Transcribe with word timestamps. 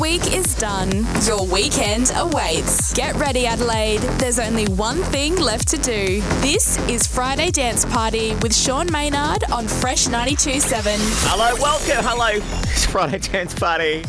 week 0.00 0.32
is 0.32 0.54
done. 0.54 0.90
Your 1.26 1.44
weekend 1.46 2.12
awaits. 2.14 2.92
Get 2.92 3.16
ready, 3.16 3.46
Adelaide. 3.46 4.00
There's 4.18 4.38
only 4.38 4.66
one 4.66 4.98
thing 5.04 5.36
left 5.36 5.68
to 5.68 5.76
do. 5.78 6.20
This 6.40 6.78
is 6.88 7.06
Friday 7.06 7.50
Dance 7.50 7.84
Party 7.84 8.34
with 8.36 8.54
Sean 8.54 8.90
Maynard 8.92 9.44
on 9.50 9.66
Fresh 9.66 10.06
92.7. 10.06 10.96
Hello, 11.26 11.60
welcome. 11.60 12.04
Hello. 12.04 12.28
It's 12.62 12.86
Friday 12.86 13.18
Dance 13.18 13.54
Party. 13.54 14.04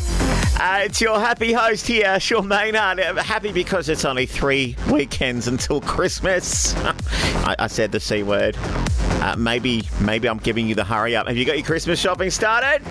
Uh, 0.60 0.82
it's 0.84 1.00
your 1.00 1.18
happy 1.18 1.52
host 1.52 1.86
here, 1.86 2.20
Sean 2.20 2.46
Maynard. 2.46 3.00
Uh, 3.00 3.14
Happy 3.22 3.50
because 3.50 3.88
it's 3.88 4.04
only 4.04 4.26
three 4.26 4.76
weekends 4.90 5.48
until 5.48 5.80
Christmas. 5.80 6.74
I, 6.84 7.56
I 7.58 7.66
said 7.66 7.90
the 7.92 8.00
C 8.00 8.22
word. 8.22 8.56
Uh, 8.58 9.34
maybe, 9.36 9.88
maybe 10.00 10.28
I'm 10.28 10.38
giving 10.38 10.68
you 10.68 10.74
the 10.74 10.84
hurry 10.84 11.16
up. 11.16 11.26
Have 11.26 11.36
you 11.36 11.44
got 11.44 11.56
your 11.56 11.66
Christmas 11.66 11.98
shopping 11.98 12.30
started? 12.30 12.82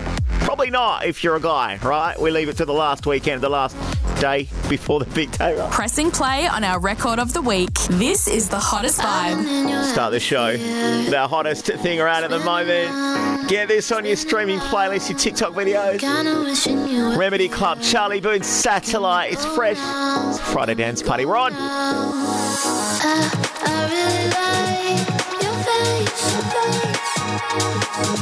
Probably 0.59 0.71
not 0.71 1.05
if 1.05 1.23
you're 1.23 1.37
a 1.37 1.39
guy, 1.39 1.79
right? 1.81 2.19
We 2.19 2.31
leave 2.31 2.49
it 2.49 2.57
to 2.57 2.65
the 2.65 2.73
last 2.73 3.07
weekend, 3.07 3.41
the 3.41 3.47
last 3.47 3.77
day 4.19 4.49
before 4.67 4.99
the 4.99 5.05
big 5.05 5.31
day. 5.31 5.57
Right? 5.57 5.71
Pressing 5.71 6.11
play 6.11 6.47
on 6.47 6.65
our 6.65 6.81
record 6.81 7.17
of 7.17 7.31
the 7.31 7.41
week. 7.41 7.73
This 7.91 8.27
is 8.27 8.49
the 8.49 8.59
hottest 8.59 8.99
vibe. 8.99 9.85
Start 9.93 10.11
the 10.11 10.19
show. 10.19 10.57
The 10.57 11.27
hottest 11.29 11.67
thing 11.67 12.01
around 12.01 12.25
at 12.25 12.29
the 12.29 12.39
moment. 12.39 13.47
Get 13.47 13.69
this 13.69 13.89
on 13.93 14.03
your 14.03 14.17
streaming 14.17 14.59
playlist, 14.59 15.09
your 15.09 15.17
TikTok 15.17 15.53
videos. 15.53 17.17
Remedy 17.17 17.47
Club, 17.47 17.81
Charlie 17.81 18.19
Boon, 18.19 18.43
Satellite. 18.43 19.31
It's 19.31 19.45
fresh. 19.45 19.77
It's 19.79 20.39
Friday 20.51 20.75
Dance 20.75 21.01
Party. 21.01 21.23
We're 21.25 21.37
on. 21.37 21.53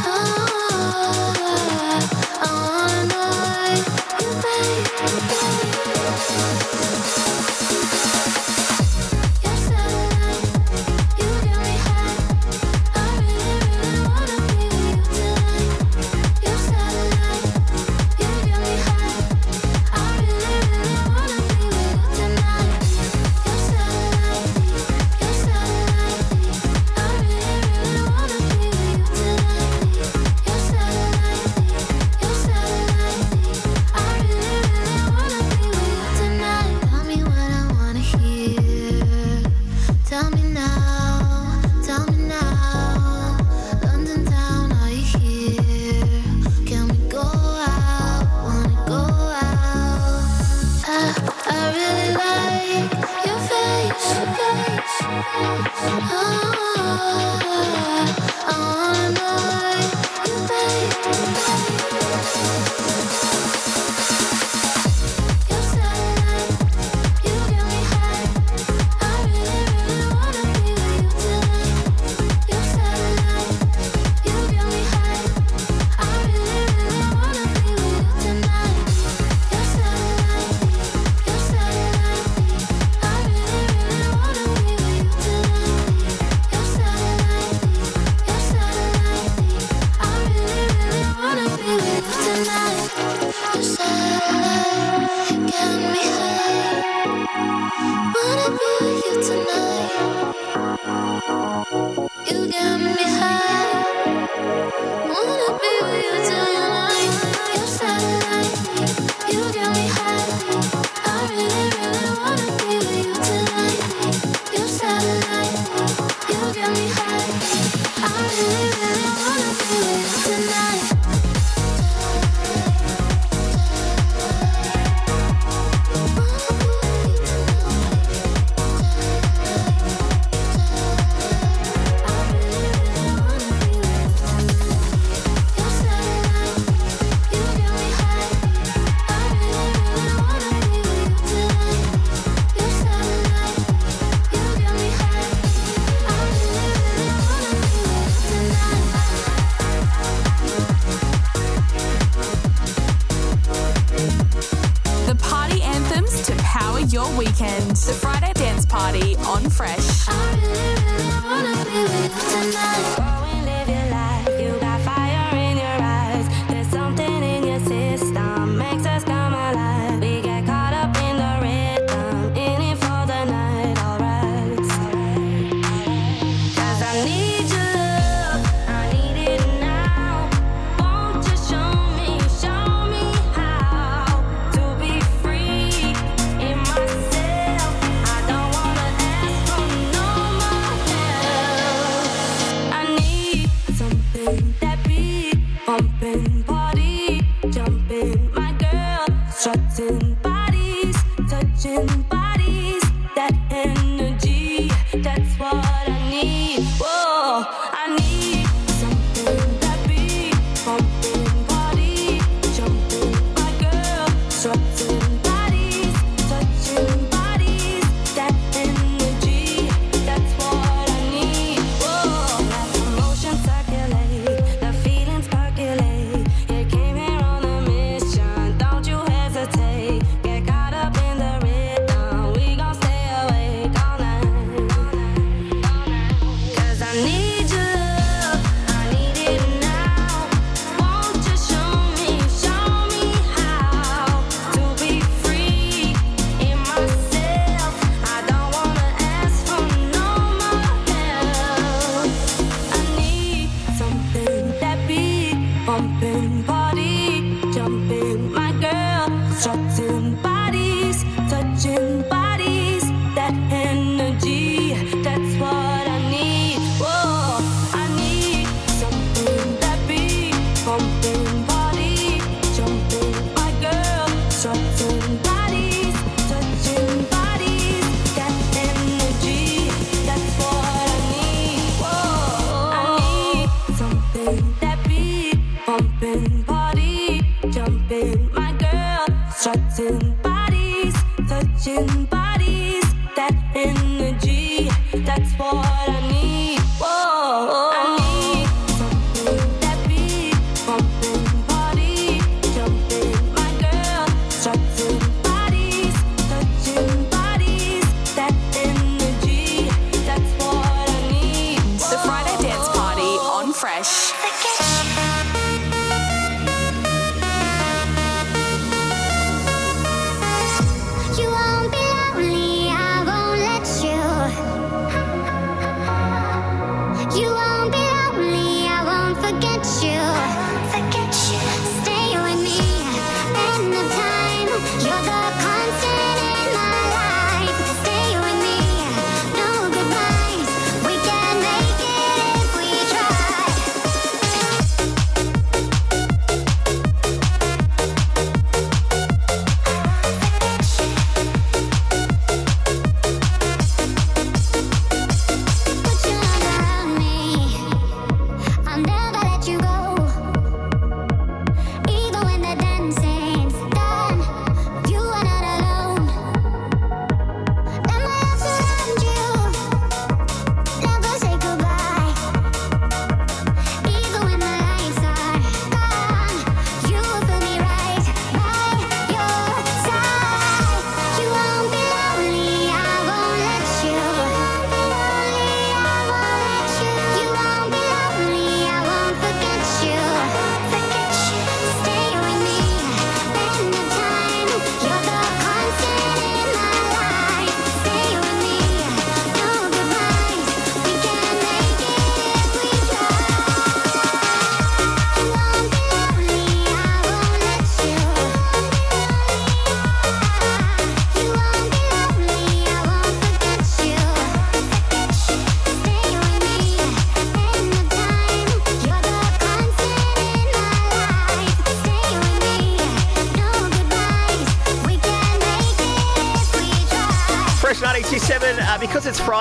Tell 0.03 0.46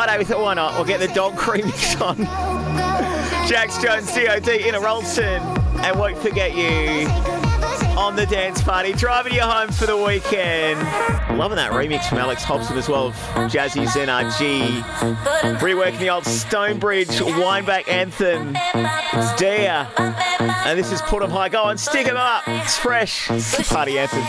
Friday, 0.06 0.19
we 0.20 0.25
thought, 0.25 0.41
why 0.41 0.55
not? 0.55 0.75
We'll 0.75 0.85
get 0.85 1.00
the 1.00 1.08
dog 1.08 1.37
cream 1.37 1.64
on. 2.00 2.17
Jax 3.49 3.76
Jones, 3.82 4.14
D.O.D., 4.14 4.69
in 4.69 4.76
a 4.76 4.81
Rolton, 4.81 5.43
and 5.81 5.99
won't 5.99 6.17
forget 6.19 6.55
you 6.56 7.08
on 7.99 8.14
the 8.14 8.25
dance 8.26 8.62
party, 8.62 8.93
driving 8.93 9.35
you 9.35 9.41
home 9.41 9.73
for 9.73 9.87
the 9.87 9.97
weekend. 9.97 10.79
Loving 11.37 11.56
that 11.56 11.73
remix 11.73 12.08
from 12.08 12.19
Alex 12.19 12.44
Hobson 12.44 12.79
as 12.79 12.88
well 12.88 13.08
of 13.08 13.14
Jazzy's 13.50 13.97
NRG. 13.97 14.81
Reworking 15.58 15.99
the 15.99 16.11
old 16.11 16.25
Stonebridge 16.25 17.09
Wineback 17.09 17.88
anthem. 17.88 18.52
It's 18.55 19.41
Daire. 19.43 19.88
And 20.38 20.79
this 20.79 20.93
is 20.93 21.02
Put 21.02 21.20
'em 21.25 21.31
High. 21.31 21.49
Go 21.49 21.64
on, 21.64 21.79
stick 21.79 22.06
'em 22.06 22.17
up. 22.17 22.44
It's 22.47 22.76
fresh. 22.76 23.29
It's 23.29 23.69
party 23.73 23.99
anthem. 23.99 24.23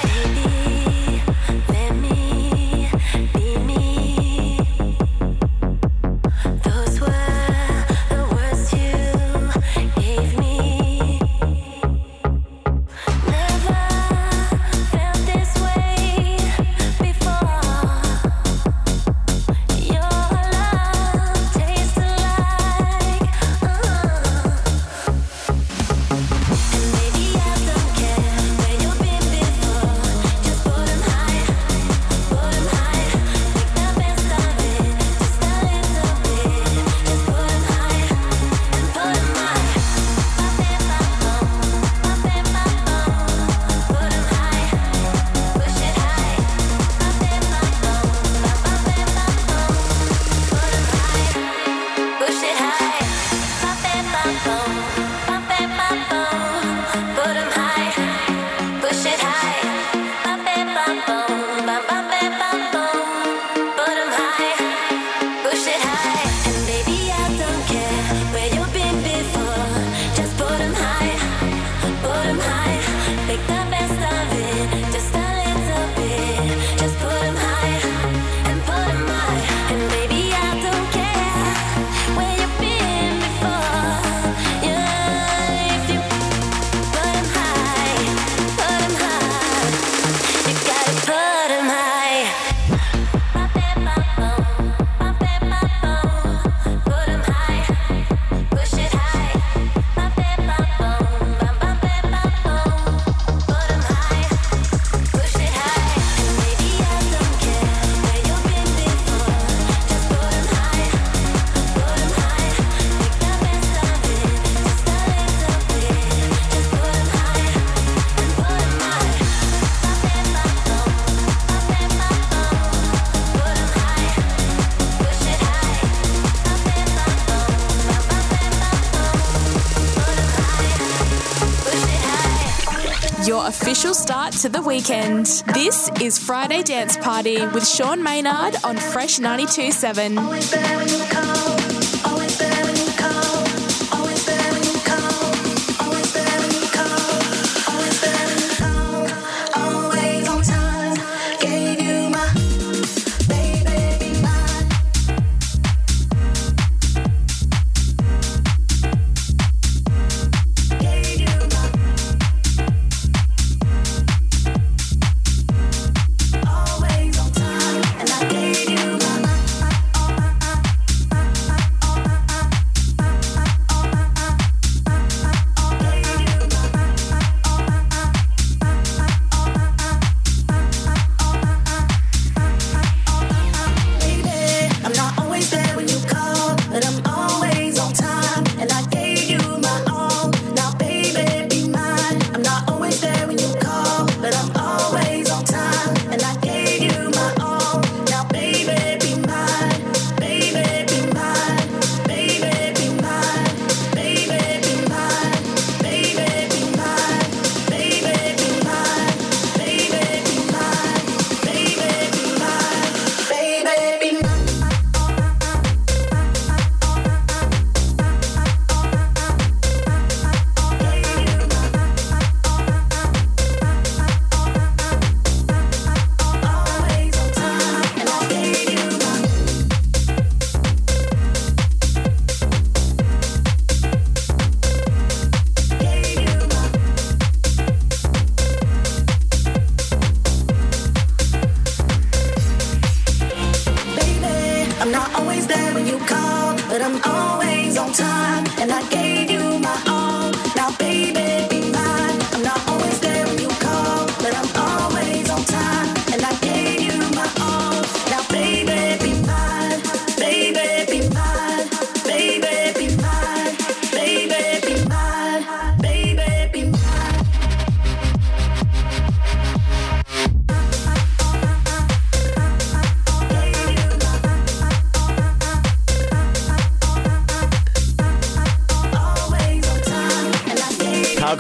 to 134.38 134.50
the 134.50 134.62
weekend. 134.62 135.26
This 135.56 135.90
is 136.00 136.20
Friday 136.20 136.62
Dance 136.62 136.96
Party 136.98 137.44
with 137.48 137.68
Sean 137.68 138.04
Maynard 138.04 138.56
on 138.64 138.78
Fresh 138.78 139.18
92.7. 139.18 141.57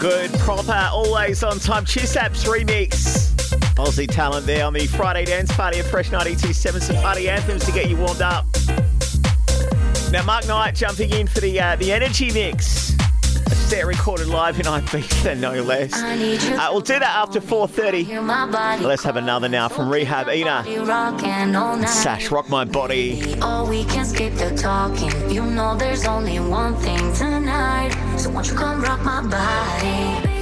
Good, 0.07 0.31
Proppa, 0.39 0.89
always 0.93 1.43
on 1.43 1.59
time. 1.59 1.83
Chusap's 1.83 2.45
remix. 2.45 3.33
Aussie 3.75 4.09
talent 4.09 4.45
there 4.45 4.65
on 4.65 4.71
the 4.71 4.87
Friday 4.87 5.25
dance 5.25 5.51
party 5.51 5.79
of 5.79 5.87
Fresh 5.87 6.11
927. 6.11 6.79
Some 6.79 6.95
party 6.95 7.27
anthems 7.27 7.65
to 7.65 7.73
get 7.73 7.89
you 7.89 7.97
warmed 7.97 8.21
up. 8.21 8.45
Now, 10.09 10.23
Mark 10.23 10.47
Knight 10.47 10.75
jumping 10.75 11.09
in 11.09 11.27
for 11.27 11.41
the 11.41 11.59
uh, 11.59 11.75
the 11.75 11.91
energy 11.91 12.31
mix 12.31 12.76
there 13.69 13.85
recorded 13.85 14.27
live 14.27 14.59
in 14.59 14.65
Ibiza, 14.65 15.37
no 15.37 15.61
less. 15.61 15.93
Uh, 15.93 16.69
we'll 16.71 16.79
do 16.81 16.99
that 16.99 17.03
after 17.03 17.41
4.30. 17.41 18.81
Let's 18.81 19.03
have 19.03 19.17
another 19.17 19.49
now 19.49 19.67
from 19.67 19.89
R3HAB 19.89 20.35
Inna. 20.35 21.87
Sash, 21.87 22.31
rock 22.31 22.49
my 22.49 22.63
body. 22.63 23.35
Oh, 23.41 23.67
we 23.69 23.83
can 23.85 24.05
skip 24.05 24.33
the 24.35 24.55
talking. 24.55 25.11
You 25.29 25.45
know 25.45 25.75
there's 25.75 26.05
only 26.05 26.39
one 26.39 26.75
thing 26.75 27.13
tonight. 27.13 27.91
So 28.17 28.29
won't 28.29 28.47
you 28.47 28.55
come 28.55 28.81
rock 28.81 29.01
my 29.03 29.21
body? 29.21 30.36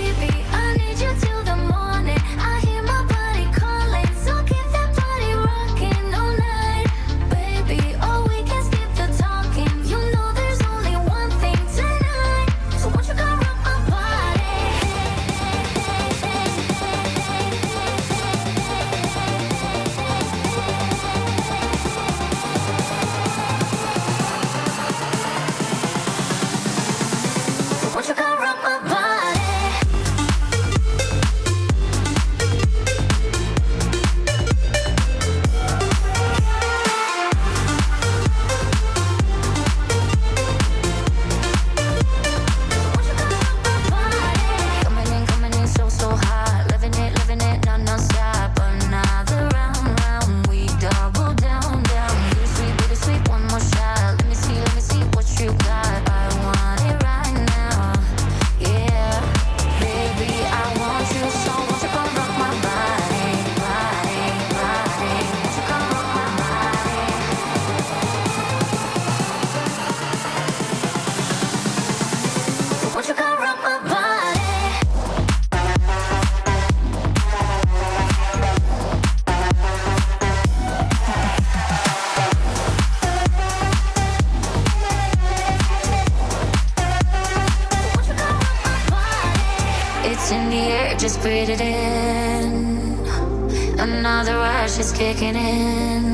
kicking 94.96 95.36
in. 95.36 96.06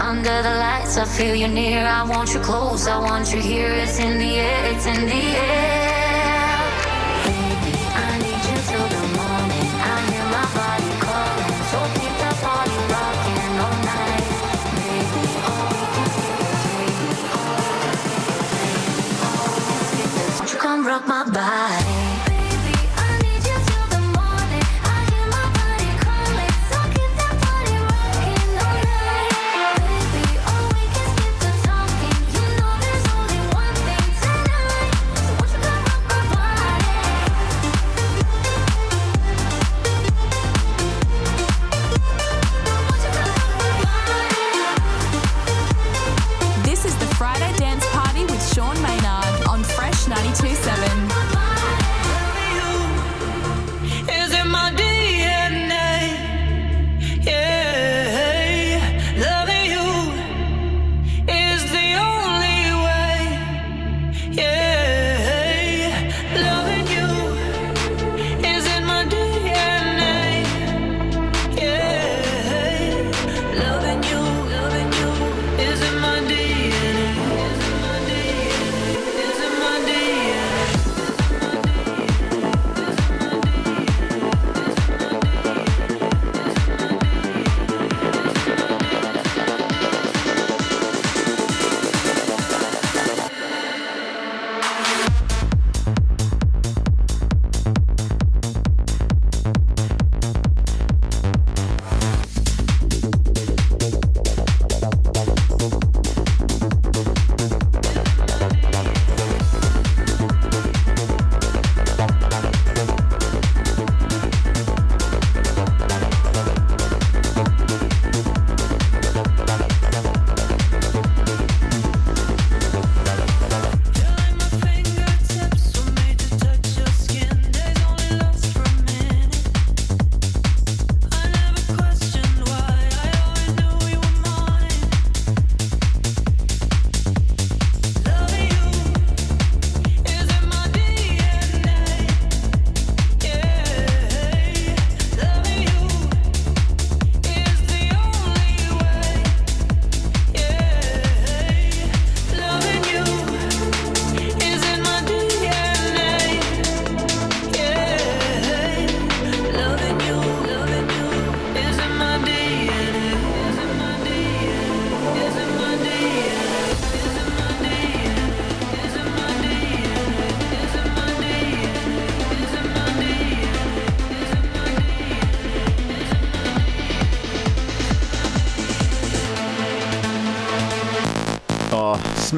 Under 0.00 0.42
the 0.42 0.54
lights, 0.64 0.98
I 0.98 1.04
feel 1.04 1.34
you 1.34 1.48
near. 1.48 1.86
I 1.86 2.02
want 2.04 2.34
you 2.34 2.40
close, 2.40 2.86
I 2.86 2.98
want 2.98 3.32
you 3.32 3.40
here. 3.40 3.70
It's 3.70 3.98
in 3.98 4.18
the 4.18 4.32
air, 4.38 4.74
it's 4.74 4.86
in 4.86 5.06
the 5.06 5.22
air. 5.44 5.49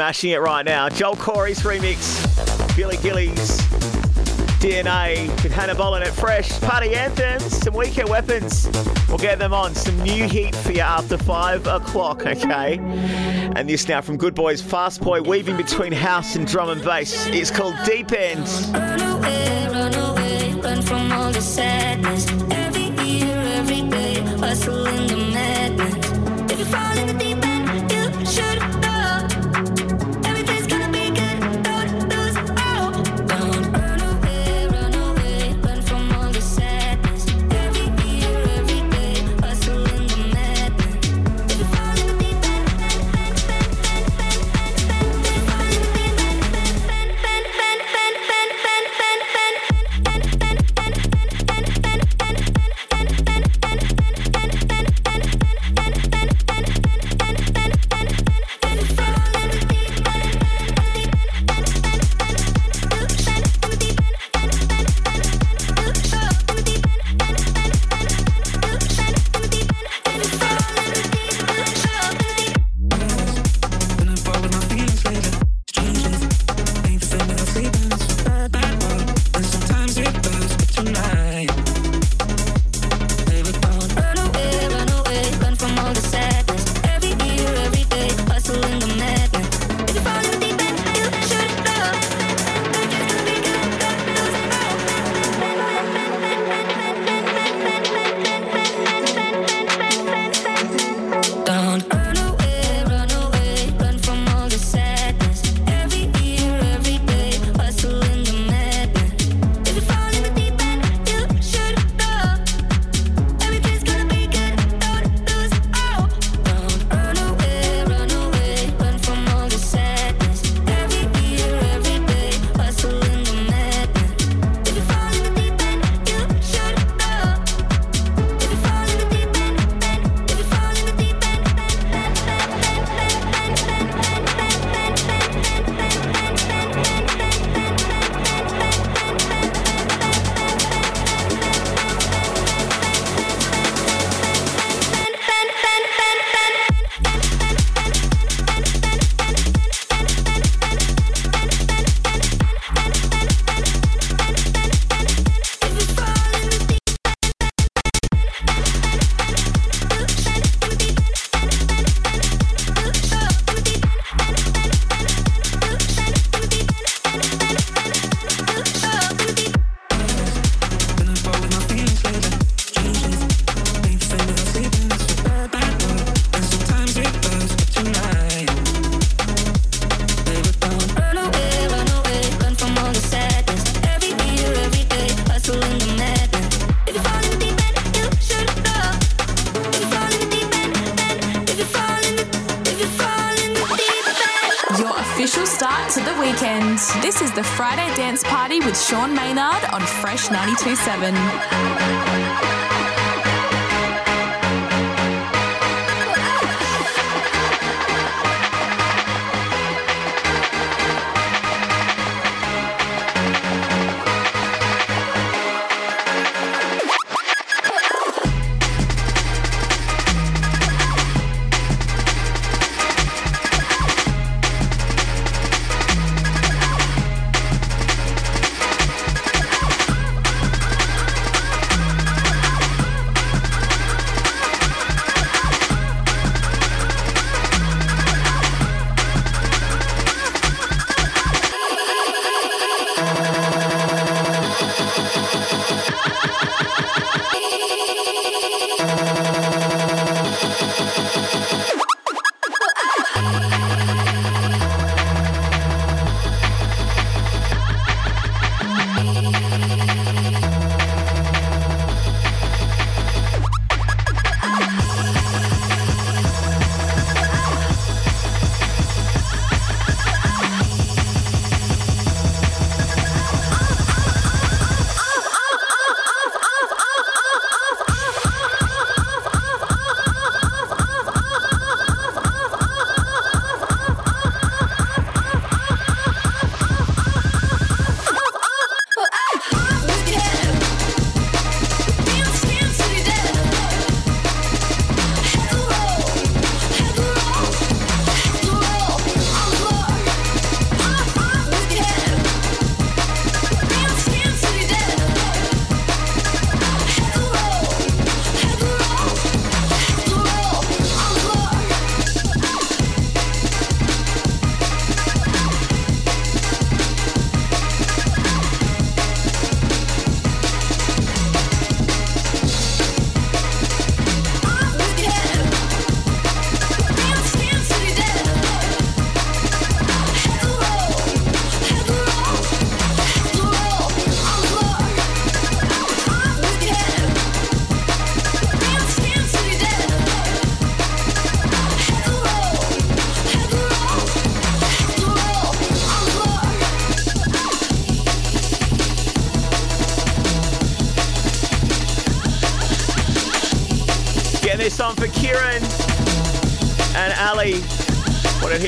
smashing 0.03 0.31
it 0.31 0.41
right 0.41 0.67
now. 0.67 0.89
Joel 0.89 1.15
Corry's 1.15 1.61
remix, 1.61 2.27
Billy 2.77 2.97
Gillies, 2.97 3.61
DNA 4.59 5.29
with 5.45 5.53
Hannah 5.53 5.77
Boleyn 5.77 6.03
at 6.03 6.09
Fresh, 6.09 6.61
Party 6.61 6.93
Anthems, 6.93 7.45
some 7.45 7.73
Weekend 7.73 8.09
Weapons. 8.09 8.69
We'll 9.09 9.19
get 9.19 9.39
them 9.39 9.55
on. 9.55 9.77
Some 9.77 9.97
new 10.03 10.25
heat 10.27 10.57
for 10.57 10.73
you 10.73 10.81
after 10.81 11.17
5 11.17 11.69
o'clock, 11.69 12.27
okay? 12.27 12.79
And 13.55 13.69
this 13.69 13.87
now 13.87 14.01
from 14.01 14.17
Goodboys 14.17 14.61
Fast 14.61 15.03
Boy, 15.03 15.23
weaving 15.23 15.57
between 15.57 15.93
house 15.93 16.35
and 16.35 16.49
drum 16.49 16.71
and 16.71 16.83
bass. 16.83 17.29
It's 17.29 17.53
called 17.53 17.77
Deepend. 17.85 18.41
Run 18.75 19.01
away, 19.03 19.69
run 19.71 19.95
away, 19.95 20.53
run 20.55 20.83
from 20.83 21.13
all 21.13 21.31
the 21.31 21.41
sadness. 21.41 22.52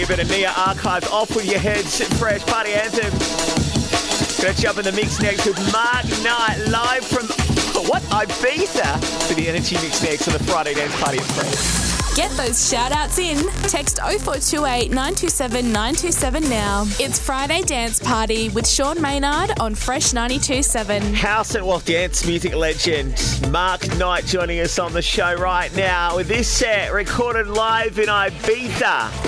Want 0.05 0.19
to 0.19 0.23
hear 0.23 0.25
a 0.25 0.27
bit 0.27 0.33
of 0.33 0.39
Nia 0.39 0.53
Archives? 0.55 1.07
Off 1.09 1.35
with 1.35 1.47
your 1.47 1.59
heads, 1.59 2.03
fresh 2.19 2.45
party 2.45 2.75
anthem. 2.75 3.11
Gonna 4.43 4.55
jump 4.55 4.79
in 4.79 4.85
the 4.85 4.93
mix 4.93 5.19
next 5.19 5.47
with 5.47 5.57
Mark 5.73 6.05
Knight 6.23 6.59
live 6.69 7.07
from 7.07 7.27
what 7.89 8.03
Ibiza 8.05 9.03
for 9.27 9.35
the 9.35 9.49
Energy 9.49 9.77
Mix 9.77 10.03
next 10.03 10.29
on 10.29 10.35
the 10.35 10.45
Friday 10.45 10.75
Dance 10.75 10.95
Party 11.01 11.19
Fresh. 11.19 12.17
Get 12.17 12.31
those 12.33 12.69
shout 12.69 12.93
outs 12.93 13.19
in. 13.19 13.39
Text 13.69 13.99
0428 13.99 14.91
927 14.91 15.73
927 15.73 16.51
now. 16.51 16.85
It's 17.01 17.19
Friday 17.19 17.63
Dance 17.63 17.99
Party 17.99 18.51
with 18.51 18.69
Sean 18.69 19.01
Maynard 19.01 19.59
on 19.59 19.75
Fresh 19.75 20.13
927. 20.13 21.15
House 21.15 21.55
and 21.55 21.65
Walk 21.65 21.85
Dance 21.85 22.27
music 22.27 22.55
legend 22.55 23.15
Mark 23.51 23.89
Knight 23.97 24.27
joining 24.27 24.61
us 24.61 24.79
on 24.79 24.93
the 24.93 25.03
show 25.03 25.35
right 25.37 25.75
now 25.75 26.17
with 26.17 26.29
this 26.29 26.47
set 26.47 26.93
recorded 26.93 27.47
live 27.47 27.99
in 27.99 28.07
Ibiza. 28.07 29.24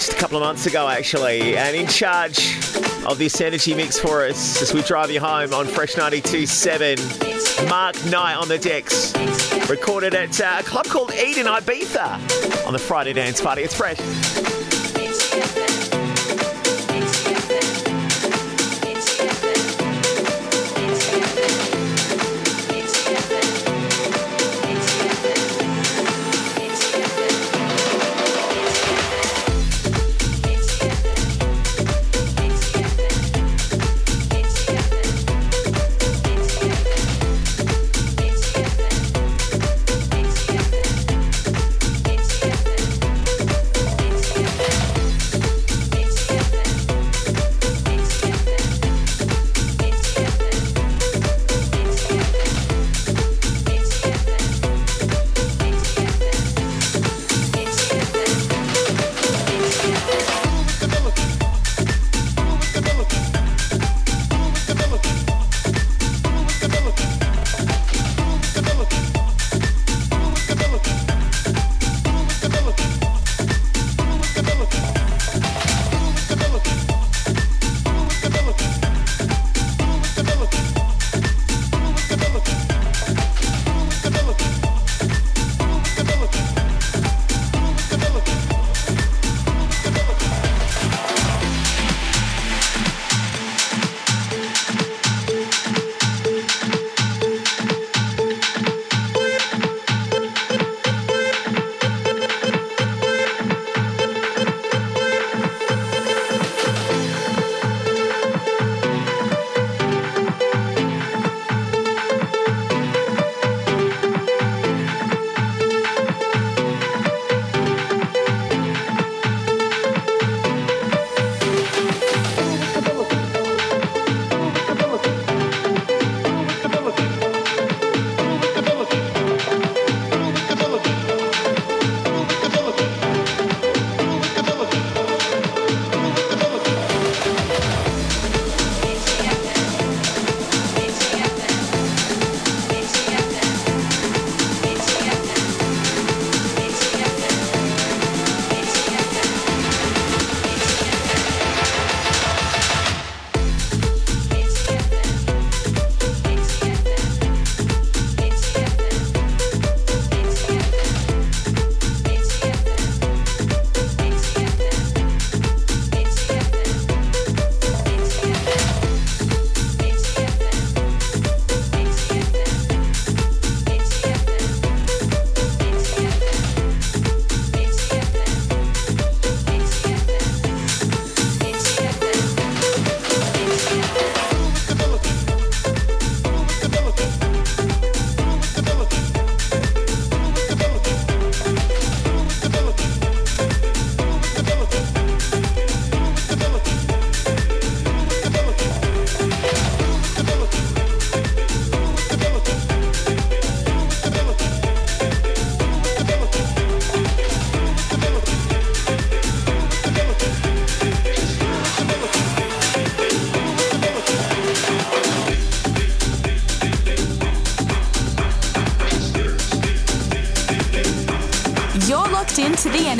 Just 0.00 0.14
a 0.14 0.16
couple 0.16 0.38
of 0.38 0.42
months 0.42 0.64
ago, 0.64 0.88
actually, 0.88 1.58
and 1.58 1.76
in 1.76 1.86
charge 1.86 2.38
of 3.04 3.18
this 3.18 3.38
energy 3.42 3.74
mix 3.74 3.98
for 3.98 4.24
us 4.24 4.62
as 4.62 4.72
we 4.72 4.80
drive 4.80 5.10
you 5.10 5.20
home 5.20 5.52
on 5.52 5.66
Fresh 5.66 5.92
92.7. 5.92 7.68
Mark 7.68 8.02
Knight 8.06 8.36
on 8.36 8.48
the 8.48 8.56
decks. 8.56 9.12
Recorded 9.68 10.14
at 10.14 10.40
uh, 10.40 10.56
a 10.60 10.62
club 10.62 10.86
called 10.86 11.12
Eden 11.12 11.44
Ibiza 11.44 12.66
on 12.66 12.72
the 12.72 12.78
Friday 12.78 13.12
Dance 13.12 13.42
Party. 13.42 13.60
It's 13.60 13.74
fresh. 13.74 13.98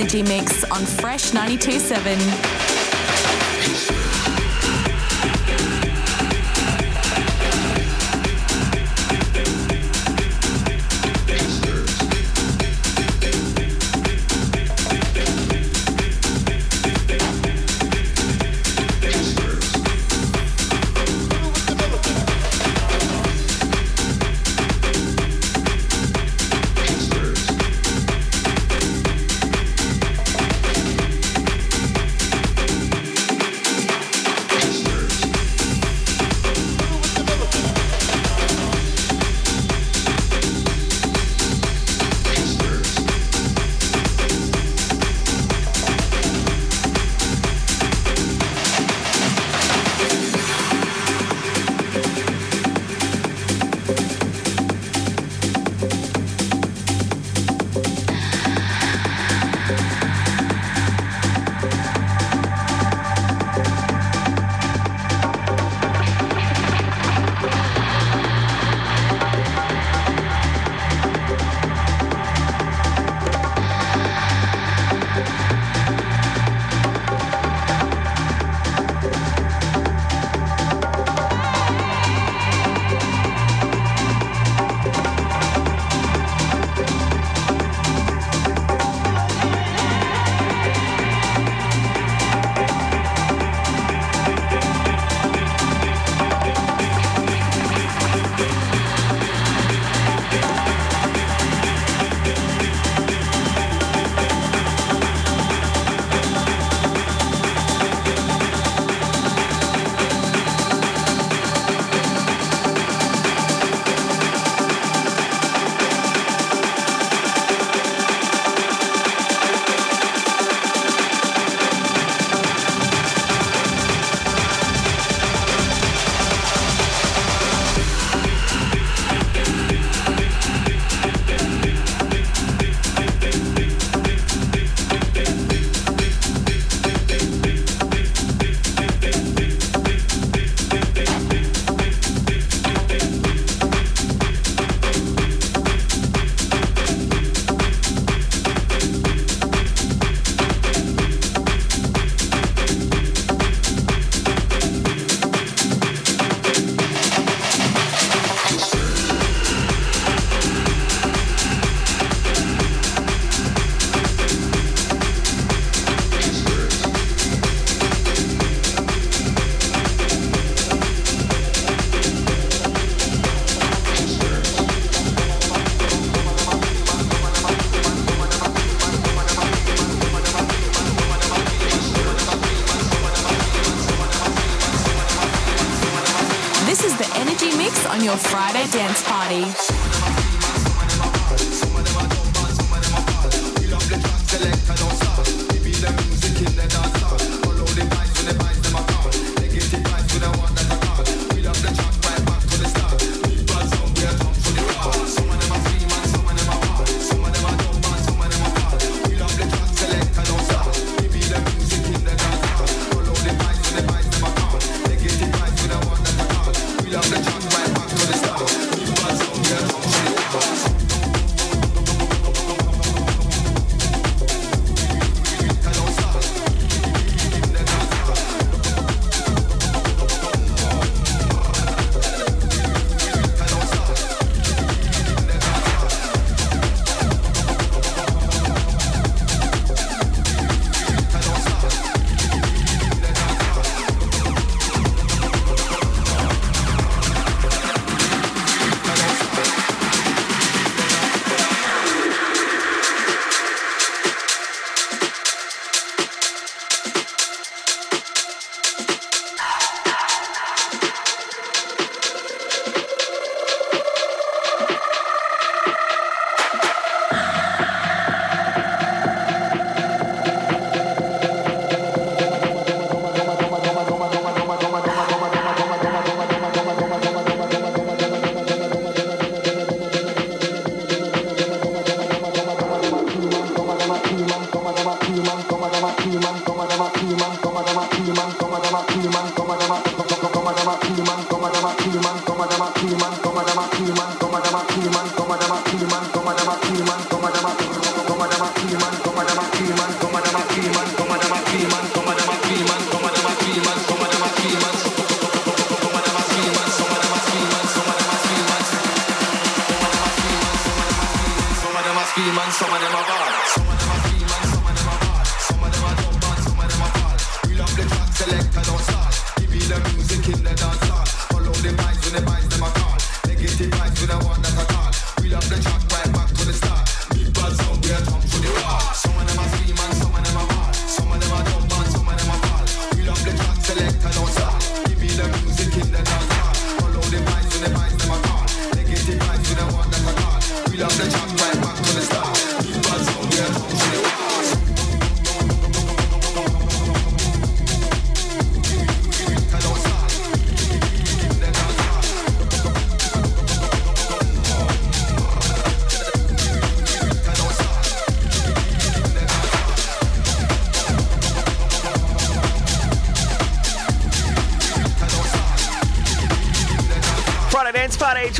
Energy 0.01 0.23
Mix 0.23 0.65
on 0.71 0.87
Fresh 0.87 1.35
927. 1.35 2.50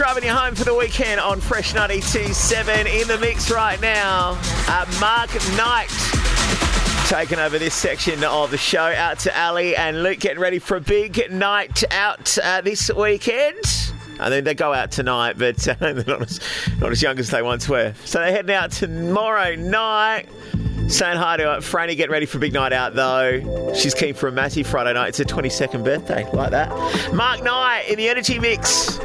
Driving 0.01 0.25
you 0.25 0.31
home 0.31 0.55
for 0.55 0.65
the 0.65 0.75
weekend 0.75 1.21
on 1.21 1.39
Fresh 1.43 1.75
92.7. 1.75 3.03
In 3.03 3.07
the 3.07 3.19
mix 3.19 3.51
right 3.51 3.79
now, 3.83 4.39
uh, 4.67 4.87
Mark 4.99 5.31
Knight 5.59 5.91
taking 7.07 7.39
over 7.39 7.59
this 7.59 7.75
section 7.75 8.25
of 8.25 8.51
the 8.51 8.57
show. 8.57 8.81
Out 8.81 9.19
to 9.19 9.39
Ali 9.39 9.77
and 9.77 10.03
Luke, 10.03 10.21
getting 10.21 10.41
ready 10.41 10.59
for 10.59 10.79
a 10.79 10.81
big 10.81 11.31
night 11.31 11.85
out 11.91 12.39
uh, 12.43 12.63
this 12.63 12.91
weekend. 12.91 13.59
I 14.19 14.31
think 14.31 14.47
they 14.47 14.55
go 14.55 14.73
out 14.73 14.91
tonight, 14.91 15.37
but 15.37 15.69
uh, 15.69 15.75
they're 15.81 16.05
not 16.07 16.23
as, 16.23 16.41
not 16.79 16.93
as 16.93 17.03
young 17.03 17.19
as 17.19 17.29
they 17.29 17.43
once 17.43 17.69
were. 17.69 17.93
So 18.07 18.21
they're 18.21 18.33
heading 18.33 18.57
out 18.57 18.73
tomorrow 18.73 19.55
night. 19.55 20.31
Saying 20.89 21.19
hi 21.19 21.37
to 21.37 21.51
uh, 21.51 21.61
Franny, 21.61 21.95
getting 21.95 22.11
ready 22.11 22.25
for 22.25 22.39
a 22.39 22.41
big 22.41 22.55
night 22.55 22.73
out 22.73 22.95
though. 22.95 23.75
She's 23.75 23.93
keen 23.93 24.15
for 24.15 24.29
a 24.29 24.33
massive 24.33 24.67
Friday 24.67 24.95
night. 24.95 25.09
It's 25.09 25.19
her 25.19 25.25
22nd 25.25 25.85
birthday, 25.85 26.27
like 26.33 26.53
that. 26.53 26.71
Mark 27.13 27.43
Knight 27.43 27.83
in 27.91 27.97
the 27.97 28.09
Energy 28.09 28.39
Mix. 28.39 28.99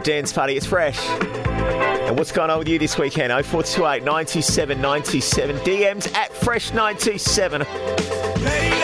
The 0.00 0.12
dance 0.12 0.32
party, 0.32 0.56
it's 0.56 0.64
fresh. 0.64 0.98
And 1.10 2.16
what's 2.16 2.32
going 2.32 2.48
on 2.48 2.58
with 2.58 2.68
you 2.68 2.78
this 2.78 2.96
weekend? 2.96 3.32
0428 3.32 4.02
927 4.02 4.80
97 4.80 5.56
DMs 5.56 6.14
at 6.14 6.32
Fresh927. 6.32 7.66
Lady, 8.42 8.80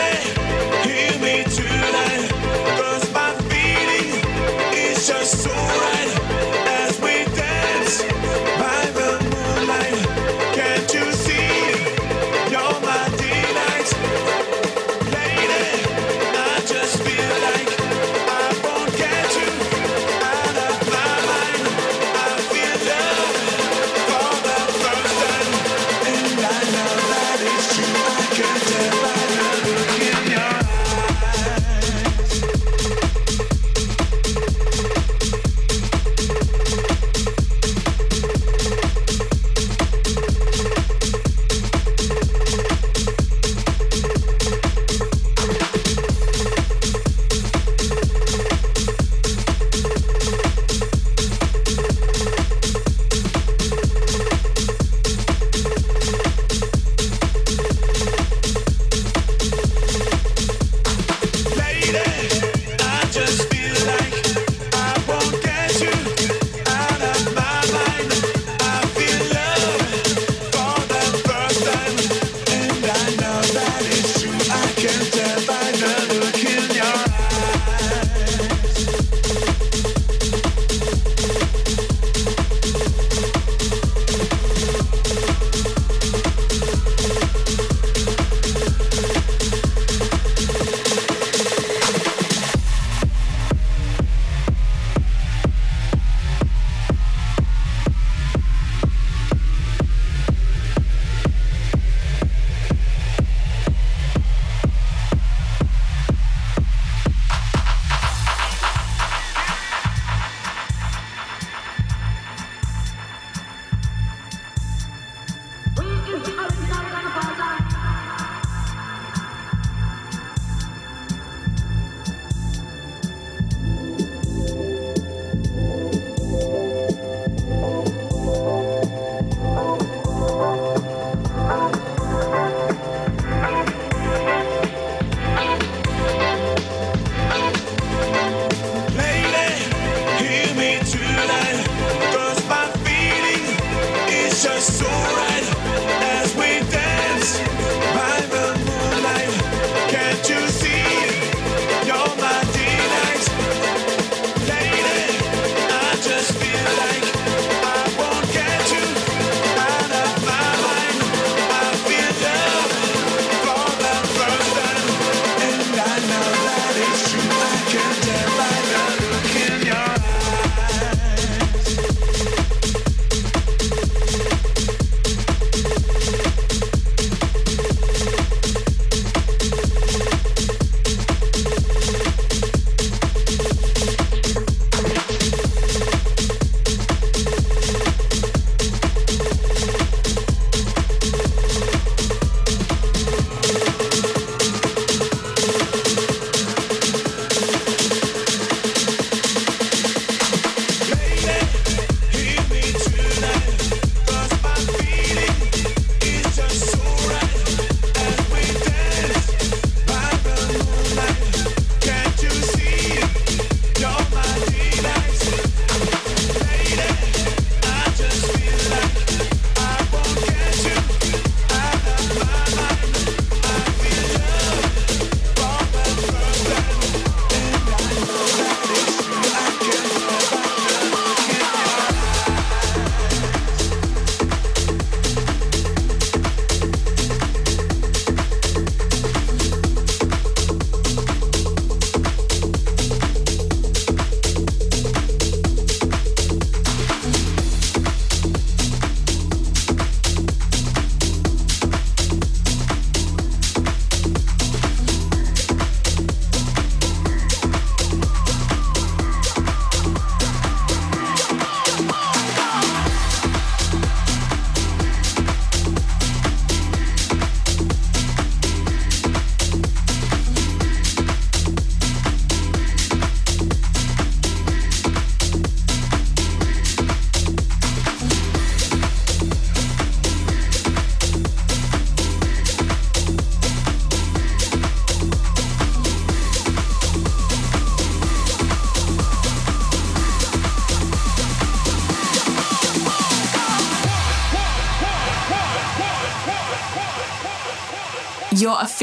hear 0.87 1.17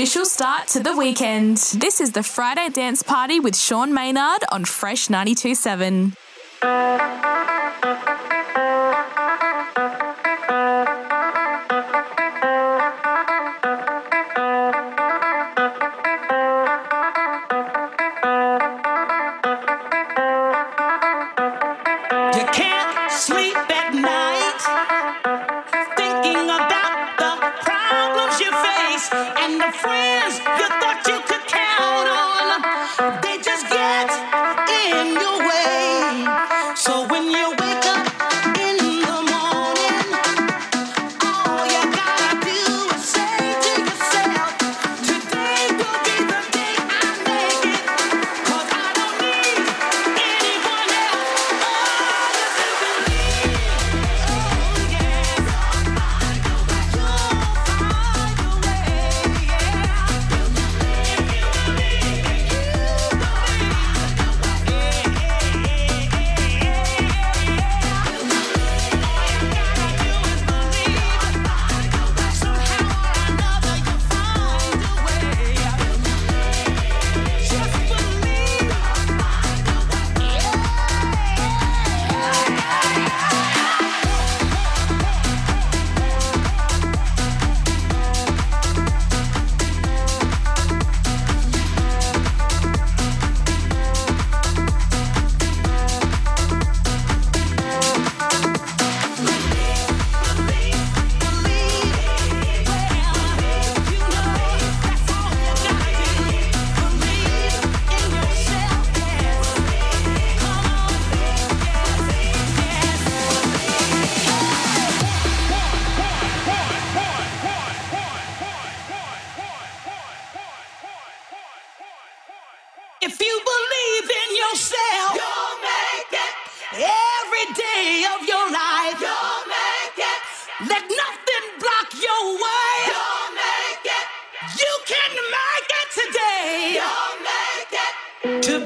official 0.04 0.26
start 0.26 0.68
to 0.68 0.80
the 0.80 0.94
weekend. 0.94 1.56
This 1.56 1.98
is 1.98 2.12
the 2.12 2.22
Friday 2.22 2.68
Dance 2.68 3.02
Party 3.02 3.40
with 3.40 3.56
Sean 3.56 3.94
Maynard 3.94 4.44
on 4.52 4.66
Fresh 4.66 5.08
927. 5.08 6.12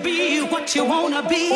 be 0.09 0.41
what 0.53 0.75
you 0.75 0.85
wanna 0.85 1.23
be, 1.29 1.49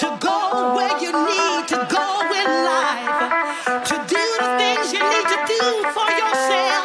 to 0.00 0.08
go 0.28 0.38
where 0.76 0.96
you 1.04 1.12
need 1.30 1.62
to 1.72 1.78
go 1.98 2.08
in 2.40 2.48
life, 2.70 3.84
to 3.88 3.94
do 4.14 4.22
the 4.42 4.48
things 4.60 4.92
you 4.92 5.02
need 5.14 5.26
to 5.34 5.38
do 5.54 5.62
for 5.94 6.08
yourself. 6.20 6.75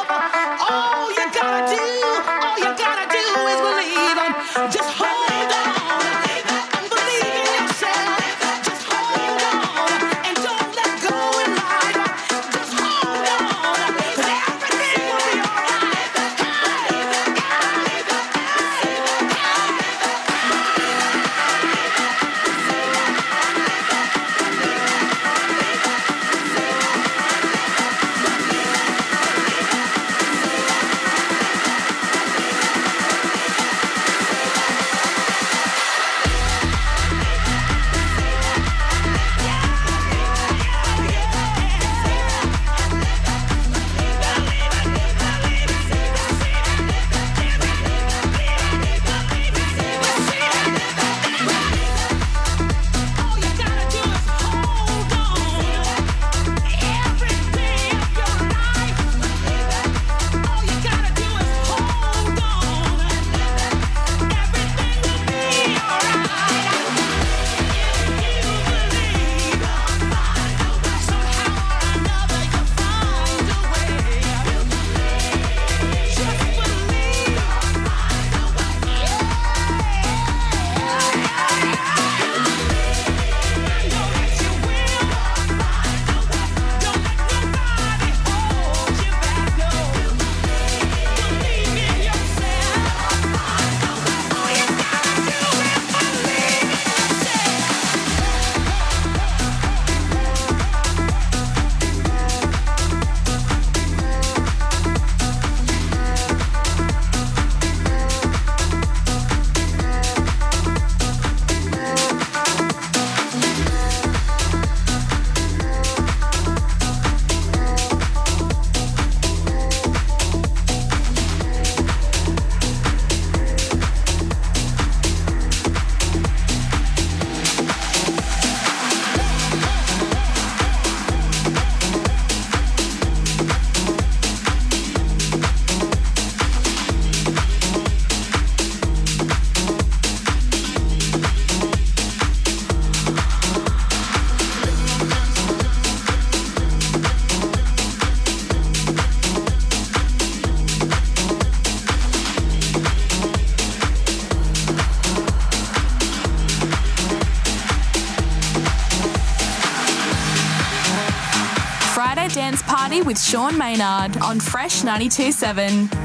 with 163.11 163.21
Sean 163.21 163.57
Maynard 163.57 164.15
on 164.19 164.39
Fresh 164.39 164.85
927. 164.85 166.00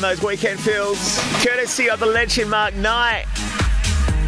in 0.00 0.16
those 0.16 0.22
weekend 0.22 0.58
feels, 0.58 1.18
courtesy 1.44 1.90
of 1.90 2.00
the 2.00 2.06
legend 2.06 2.50
Mark 2.50 2.74
Knight, 2.74 3.24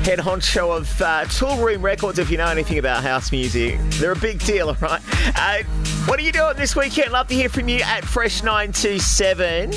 head 0.04 0.18
honcho 0.18 0.76
of 0.76 1.00
uh, 1.00 1.24
Toolroom 1.24 1.82
Records. 1.82 2.18
If 2.18 2.30
you 2.30 2.36
know 2.36 2.48
anything 2.48 2.76
about 2.76 3.02
house 3.02 3.32
music, 3.32 3.80
they're 3.92 4.12
a 4.12 4.16
big 4.16 4.38
deal, 4.40 4.74
right? 4.82 5.00
Uh, 5.34 5.62
what 6.04 6.20
are 6.20 6.22
you 6.22 6.30
doing 6.30 6.56
this 6.56 6.76
weekend? 6.76 7.12
Love 7.12 7.28
to 7.28 7.34
hear 7.34 7.48
from 7.48 7.70
you 7.70 7.80
at 7.84 8.04
Fresh 8.04 8.42
927. 8.42 9.72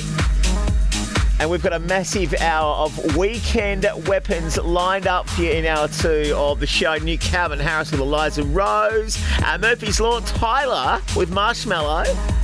And 1.39 1.49
we've 1.49 1.63
got 1.63 1.71
a 1.71 1.79
massive 1.79 2.33
hour 2.41 2.75
of 2.75 3.15
weekend 3.15 3.87
weapons 4.05 4.57
lined 4.57 5.07
up 5.07 5.29
for 5.29 5.43
you 5.43 5.51
in 5.51 5.65
hour 5.65 5.87
two 5.87 6.33
of 6.35 6.59
the 6.59 6.67
show. 6.67 6.97
New 6.97 7.17
Calvin 7.17 7.59
Harris 7.59 7.91
with 7.91 8.01
Eliza 8.01 8.43
Rose, 8.43 9.17
uh, 9.45 9.57
Murphy's 9.61 10.01
Law, 10.01 10.19
Tyla 10.19 11.01
with 11.15 11.29
Marshmello. 11.31 12.34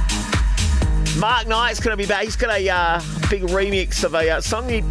Mark 1.22 1.46
Knight's 1.46 1.80
going 1.80 1.96
to 1.96 1.98
be 1.98 2.08
back. 2.08 2.24
He's 2.24 2.36
got 2.36 2.50
a 2.50 2.68
uh, 2.68 3.00
big 3.30 3.44
remix 3.44 4.04
of 4.04 4.16
a 4.16 4.28
uh, 4.28 4.42
song 4.42 4.68
you 4.72 4.84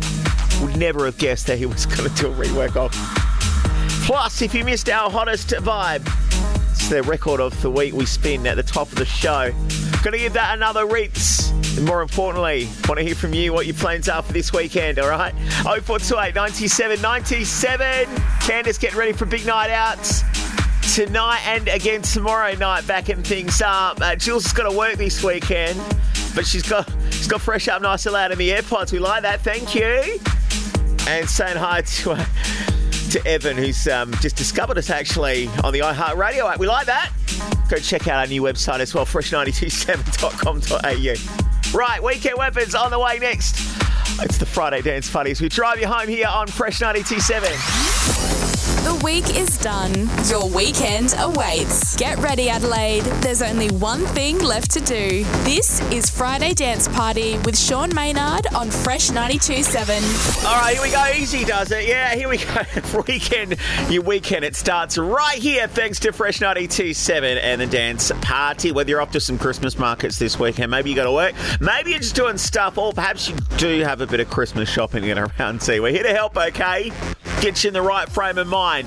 would 0.62 0.76
never 0.76 1.04
have 1.06 1.18
guessed 1.18 1.48
that 1.48 1.58
he 1.58 1.66
was 1.66 1.86
going 1.86 2.08
to 2.08 2.14
do 2.14 2.28
a 2.30 2.34
rework 2.36 2.76
of. 2.76 2.92
Plus, 4.06 4.40
if 4.40 4.54
you 4.54 4.64
missed 4.64 4.88
our 4.88 5.10
hottest 5.10 5.48
vibe, 5.48 6.08
it's 6.70 6.88
the 6.88 7.02
record 7.02 7.40
of 7.40 7.60
the 7.62 7.70
week 7.70 7.94
we 7.94 8.06
spin 8.06 8.46
at 8.46 8.54
the 8.54 8.62
top 8.62 8.86
of 8.92 8.94
the 8.94 9.04
show. 9.04 9.50
Going 10.04 10.12
to 10.12 10.18
give 10.18 10.32
that 10.34 10.54
another 10.54 10.86
rinse. 10.86 11.50
And 11.76 11.84
more 11.84 12.00
importantly, 12.00 12.68
want 12.86 13.00
to 13.00 13.04
hear 13.04 13.16
from 13.16 13.34
you 13.34 13.52
what 13.52 13.66
your 13.66 13.74
plans 13.74 14.08
are 14.08 14.22
for 14.22 14.32
this 14.32 14.52
weekend, 14.52 15.00
all 15.00 15.10
right? 15.10 15.34
0428 15.64 16.36
97 16.36 17.02
97. 17.02 18.06
Candace 18.40 18.78
getting 18.78 18.96
ready 18.96 19.12
for 19.12 19.26
big 19.26 19.44
night 19.46 19.70
outs 19.70 20.22
tonight 20.94 21.40
and 21.46 21.66
again 21.68 22.02
tomorrow 22.02 22.54
night, 22.54 22.86
backing 22.86 23.22
things 23.24 23.60
up. 23.60 24.00
Uh, 24.00 24.14
Jules 24.14 24.44
has 24.44 24.52
got 24.52 24.70
to 24.70 24.76
work 24.76 24.94
this 24.94 25.24
weekend 25.24 25.80
but 26.34 26.46
she's 26.46 26.68
got 26.68 26.90
she's 27.10 27.28
got 27.28 27.40
fresh 27.40 27.68
up 27.68 27.80
nice 27.82 28.06
and 28.06 28.12
loud 28.12 28.32
in 28.32 28.38
the 28.38 28.50
AirPods. 28.50 28.92
We 28.92 28.98
like 28.98 29.22
that. 29.22 29.40
Thank 29.42 29.74
you. 29.74 30.18
And 31.08 31.28
saying 31.28 31.56
hi 31.56 31.80
to 31.82 32.12
uh, 32.12 32.24
to 33.10 33.26
Evan, 33.26 33.56
who's 33.56 33.88
um, 33.88 34.12
just 34.20 34.36
discovered 34.36 34.78
us 34.78 34.90
actually 34.90 35.48
on 35.64 35.72
the 35.72 35.80
iHeartRadio 35.80 36.52
app. 36.52 36.58
We 36.58 36.66
like 36.68 36.86
that. 36.86 37.10
Go 37.68 37.76
check 37.78 38.08
out 38.08 38.18
our 38.20 38.26
new 38.26 38.42
website 38.42 38.80
as 38.80 38.94
well, 38.94 39.06
fresh927.com.au. 39.06 41.76
Right, 41.76 42.02
Weekend 42.02 42.36
Weapons 42.36 42.74
on 42.74 42.90
the 42.90 42.98
way 42.98 43.18
next. 43.20 43.56
It's 44.20 44.38
the 44.38 44.46
Friday 44.46 44.82
Dance 44.82 45.08
Funnies. 45.08 45.40
we 45.40 45.48
drive 45.48 45.80
you 45.80 45.86
home 45.86 46.08
here 46.08 46.26
on 46.26 46.48
Fresh 46.48 46.80
927. 46.80 48.59
The 48.82 48.98
week 49.04 49.36
is 49.36 49.58
done. 49.58 50.08
Your 50.30 50.48
weekend 50.48 51.14
awaits. 51.18 51.94
Get 51.98 52.16
ready, 52.16 52.48
Adelaide. 52.48 53.02
There's 53.20 53.42
only 53.42 53.68
one 53.68 54.00
thing 54.06 54.38
left 54.38 54.70
to 54.70 54.80
do. 54.80 55.22
This 55.44 55.82
is 55.92 56.08
Friday 56.08 56.54
Dance 56.54 56.88
Party 56.88 57.36
with 57.44 57.58
Sean 57.58 57.94
Maynard 57.94 58.46
on 58.54 58.70
Fresh 58.70 59.10
92.7. 59.10 60.46
All 60.46 60.58
right, 60.58 60.72
here 60.72 60.82
we 60.82 60.90
go. 60.90 61.04
Easy 61.14 61.44
does 61.44 61.70
it. 61.72 61.86
Yeah, 61.86 62.14
here 62.14 62.30
we 62.30 62.38
go. 62.38 63.02
weekend, 63.06 63.56
your 63.90 64.02
weekend. 64.02 64.46
It 64.46 64.56
starts 64.56 64.96
right 64.96 65.38
here 65.38 65.68
thanks 65.68 66.00
to 66.00 66.12
Fresh 66.12 66.40
92.7 66.40 67.38
and 67.42 67.60
the 67.60 67.66
dance 67.66 68.10
party. 68.22 68.72
Whether 68.72 68.88
you're 68.88 69.02
off 69.02 69.12
to 69.12 69.20
some 69.20 69.38
Christmas 69.38 69.78
markets 69.78 70.18
this 70.18 70.38
weekend, 70.38 70.70
maybe 70.70 70.88
you 70.88 70.96
got 70.96 71.04
to 71.04 71.12
work, 71.12 71.34
maybe 71.60 71.90
you're 71.90 72.00
just 72.00 72.16
doing 72.16 72.38
stuff, 72.38 72.78
or 72.78 72.94
perhaps 72.94 73.28
you 73.28 73.36
do 73.58 73.80
have 73.80 74.00
a 74.00 74.06
bit 74.06 74.20
of 74.20 74.30
Christmas 74.30 74.70
shopping 74.70 75.04
in 75.04 75.18
around. 75.38 75.62
See, 75.62 75.80
we're 75.80 75.92
here 75.92 76.04
to 76.04 76.14
help, 76.14 76.34
okay? 76.38 76.90
Get 77.40 77.64
you 77.64 77.68
in 77.68 77.74
the 77.74 77.80
right 77.80 78.06
frame 78.06 78.36
of 78.36 78.46
mind 78.46 78.86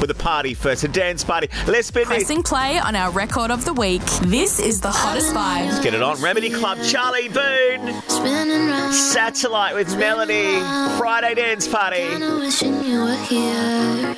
with 0.00 0.10
a 0.10 0.14
party 0.14 0.52
first, 0.52 0.82
a 0.82 0.88
dance 0.88 1.22
party. 1.22 1.48
Let's 1.68 1.86
spin 1.86 2.02
it. 2.02 2.06
Pressing 2.06 2.42
play 2.42 2.76
on 2.78 2.96
our 2.96 3.10
record 3.12 3.52
of 3.52 3.64
the 3.64 3.72
week. 3.72 4.02
This 4.22 4.58
is 4.58 4.80
the 4.80 4.90
hottest 4.90 5.32
vibe. 5.32 5.66
Let's 5.66 5.84
Get 5.84 5.94
it 5.94 6.02
on. 6.02 6.20
Remedy 6.20 6.50
Club, 6.50 6.78
Charlie 6.82 7.28
Boon, 7.28 8.02
Spinning 8.08 8.66
round, 8.68 8.92
Satellite 8.94 9.76
with 9.76 9.96
Melodie, 9.96 10.58
Friday 10.98 11.34
Dance 11.36 11.68
Party. 11.68 12.04
wishing 12.40 12.82
you 12.82 13.04
were 13.04 13.14
here. 13.14 14.16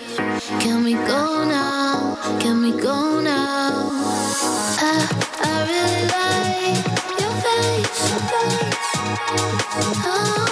Can 0.59 0.83
we 0.83 0.95
go 0.95 1.45
now? 1.45 2.17
Can 2.41 2.63
we 2.63 2.71
go 2.73 3.21
now? 3.21 3.91
I, 4.79 5.07
I 5.43 5.67
really 5.69 6.03
like 6.17 7.21
your 7.21 7.35
face. 7.45 8.13
Oh, 10.09 10.46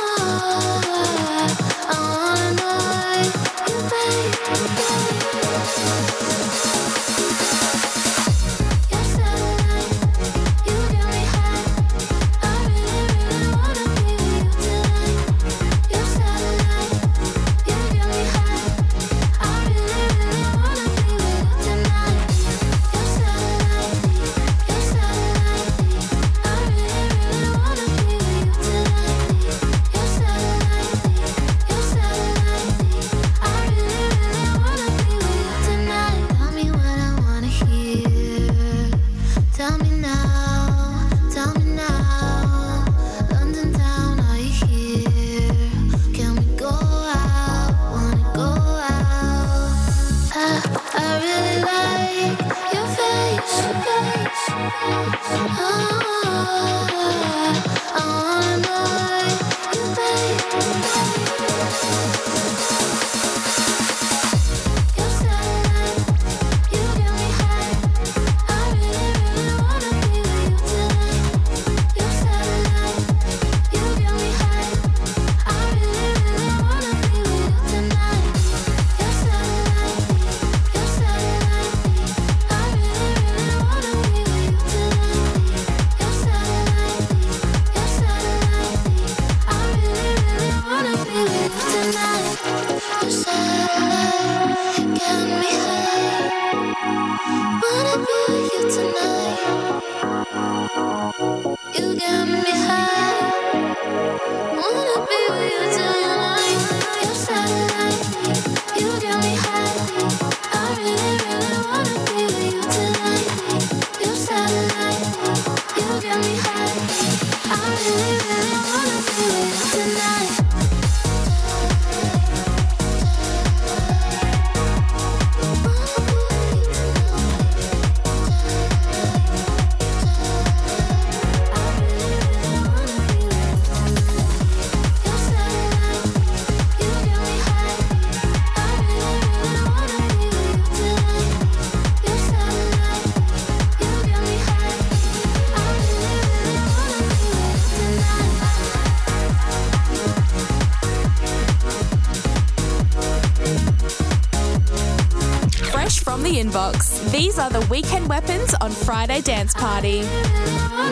Friday 158.85 159.23
Dance 159.23 159.55
Party. 159.55 160.03
Oh, 160.05 160.91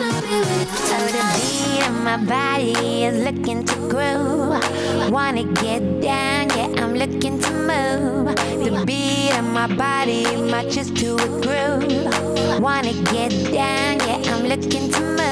the 1.11 1.23
beat 1.35 1.87
of 1.87 2.03
my 2.03 2.17
body 2.17 3.03
is 3.03 3.23
looking 3.23 3.63
to 3.65 3.75
groove. 3.87 5.11
Wanna 5.11 5.43
get 5.43 6.01
down, 6.01 6.49
yeah, 6.49 6.81
I'm 6.81 6.95
looking 6.95 7.39
to 7.39 7.51
move. 7.51 8.35
The 8.35 8.83
beat 8.83 9.37
of 9.37 9.45
my 9.45 9.67
body 9.67 10.23
matches 10.37 10.89
to 10.91 11.15
a 11.15 11.27
groove. 11.43 12.59
Wanna 12.59 12.93
get 13.11 13.31
down, 13.53 13.99
yeah, 13.99 14.33
I'm 14.33 14.47
looking 14.47 14.91
to 14.91 14.99
move. 15.01 15.22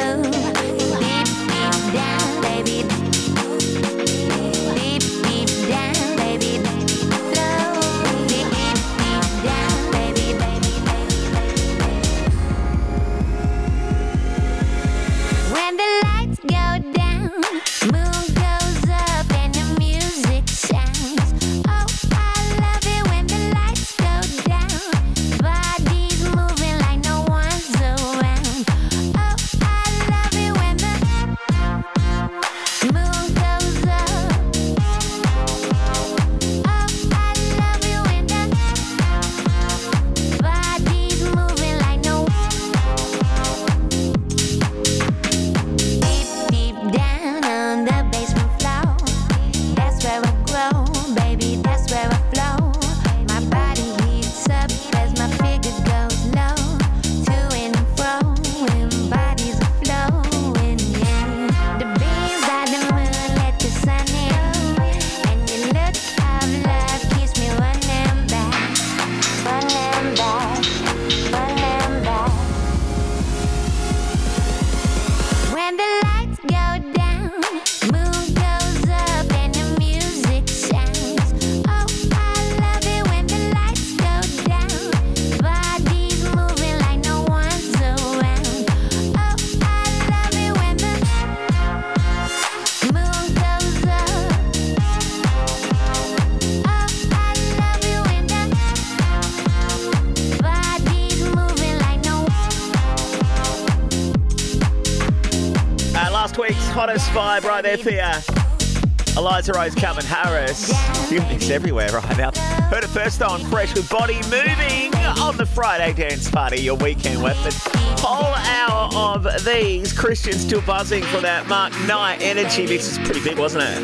right 107.62 107.78
there 107.78 107.78
for 107.78 107.92
you. 107.92 109.18
Eliza 109.18 109.52
Rose, 109.54 109.76
Calvin 109.76 110.06
Harris. 110.06 110.72
Humans 111.10 111.50
everywhere 111.50 111.90
right 111.92 112.18
now. 112.18 112.32
Heard 112.70 112.84
it 112.84 112.90
first 112.90 113.22
on 113.22 113.42
Fresh 113.46 113.76
with 113.76 113.90
Body 113.90 114.16
Moving 114.30 114.96
on 115.20 115.36
the 115.38 115.46
Friday 115.46 115.94
Dance 115.94 116.30
Party, 116.32 116.62
your 116.62 116.76
weekend 116.76 117.22
weapon. 117.22 117.52
Whole 118.00 118.34
hour 118.34 118.90
of 118.96 119.28
these. 119.46 119.92
Christians 119.94 120.42
still 120.42 120.62
buzzing 120.62 121.04
from 121.04 121.24
that 121.24 121.48
Mark 121.48 121.74
Knight 121.86 122.22
energy. 122.22 122.66
This 122.66 122.90
is 122.90 122.98
pretty 123.00 123.22
big, 123.24 123.38
wasn't 123.38 123.64
it? 123.64 123.84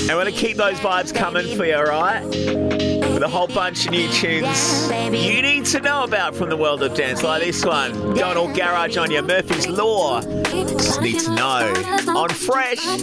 And 0.00 0.08
we're 0.08 0.24
going 0.24 0.32
to 0.32 0.32
keep 0.32 0.56
those 0.56 0.78
vibes 0.78 1.14
coming 1.14 1.56
for 1.56 1.66
you, 1.66 1.76
all 1.76 1.84
right? 1.84 2.77
with 3.18 3.26
a 3.26 3.36
whole 3.36 3.48
bunch 3.48 3.84
of 3.84 3.90
new 3.90 4.08
tunes 4.12 4.88
you 5.12 5.42
need 5.42 5.66
to 5.66 5.80
know 5.80 6.04
about 6.04 6.36
from 6.36 6.50
the 6.50 6.56
world 6.56 6.84
of 6.84 6.94
dance, 6.94 7.24
like 7.24 7.42
this 7.42 7.64
one, 7.64 7.92
going 8.14 8.36
all 8.36 8.46
garage 8.54 8.96
on 8.96 9.10
your 9.10 9.22
Murphy's 9.22 9.66
Law. 9.66 10.20
Just 10.20 11.00
need 11.00 11.18
to 11.18 11.34
know 11.34 11.74
on 12.16 12.28
Fresh. 12.28 12.86
I 12.86 12.96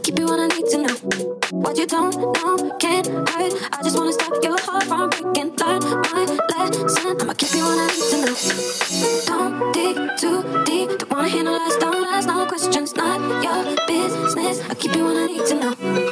keep 0.00 0.16
you 0.16 0.26
what 0.26 0.38
I 0.38 0.46
need 0.46 0.66
to 0.66 0.78
know. 0.78 0.94
What 1.50 1.76
you 1.76 1.86
don't 1.86 2.14
know 2.14 2.76
can't 2.78 3.08
hurt. 3.08 3.52
I 3.72 3.82
just 3.82 3.98
wanna 3.98 4.12
stop 4.12 4.32
your 4.44 4.56
heart 4.60 4.84
from 4.84 5.10
breaking. 5.10 5.56
Learn 5.56 5.80
my 6.12 6.24
lesson. 6.50 7.20
I'ma 7.20 7.34
keep 7.34 7.54
you 7.54 7.64
what 7.64 7.78
I 7.78 7.88
need 7.96 8.10
to 8.10 8.16
know. 8.22 8.36
Don't 9.26 9.72
dig 9.74 9.96
too 10.18 10.64
deep. 10.64 10.98
Don't 11.00 11.10
wanna 11.10 11.28
hear 11.28 11.42
no. 11.42 11.58
Don't 11.80 12.06
ask 12.06 12.28
no 12.28 12.46
questions. 12.46 12.94
Not 12.94 13.20
your 13.42 13.76
business. 13.88 14.60
I 14.70 14.74
keep 14.74 14.94
you 14.94 15.04
on 15.04 15.16
I 15.16 15.26
need 15.26 15.46
to 15.46 15.54
know. 15.56 16.11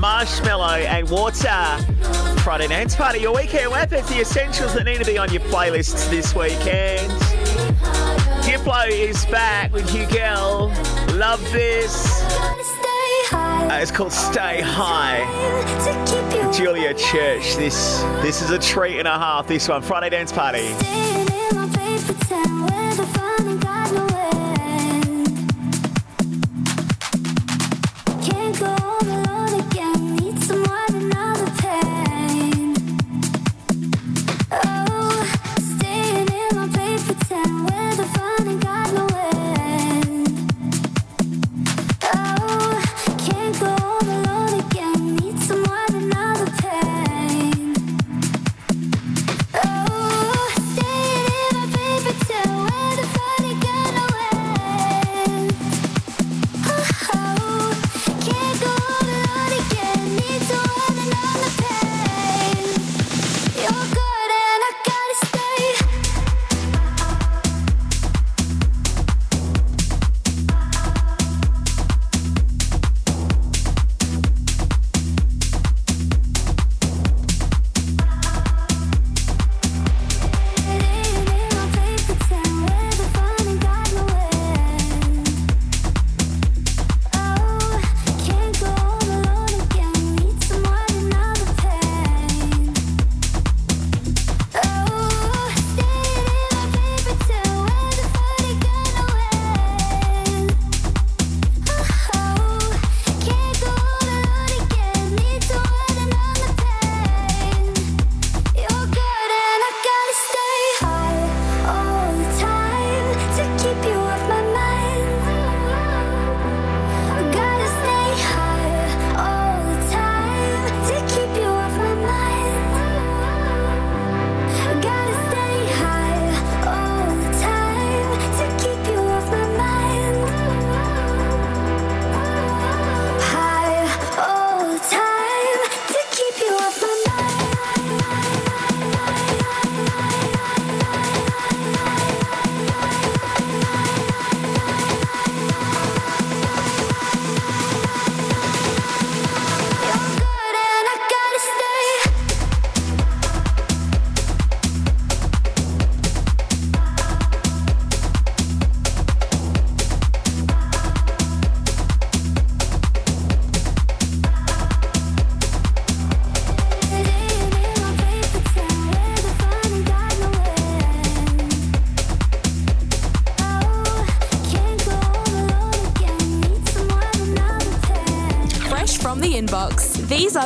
Marshmello 0.00 0.82
and 0.86 1.10
Water. 1.10 2.40
Friday 2.40 2.68
Night's 2.68 2.96
Party, 2.96 3.18
your 3.18 3.34
weekend 3.34 3.70
wrap. 3.70 3.90
The 3.90 4.20
essentials 4.20 4.72
that 4.72 4.84
need 4.84 4.98
to 4.98 5.04
be 5.04 5.18
on 5.18 5.30
your 5.30 5.42
playlists 5.42 6.08
this 6.08 6.34
weekend. 6.34 7.12
Diplo 8.42 8.88
is 8.88 9.26
back 9.26 9.70
with 9.74 9.86
HUGEL. 9.90 10.68
Love 11.18 11.42
this. 11.52 12.22
Uh, 13.30 13.78
it's 13.82 13.90
called 13.90 14.12
Stay 14.12 14.62
High. 14.62 15.20
Julia 16.50 16.94
Church. 16.94 17.56
This 17.56 18.00
this 18.22 18.40
is 18.40 18.50
a 18.50 18.58
treat 18.58 18.98
and 18.98 19.06
a 19.06 19.18
half. 19.18 19.46
This 19.46 19.68
one, 19.68 19.82
Friday 19.82 20.08
Dance 20.08 20.32
Party. 20.32 21.09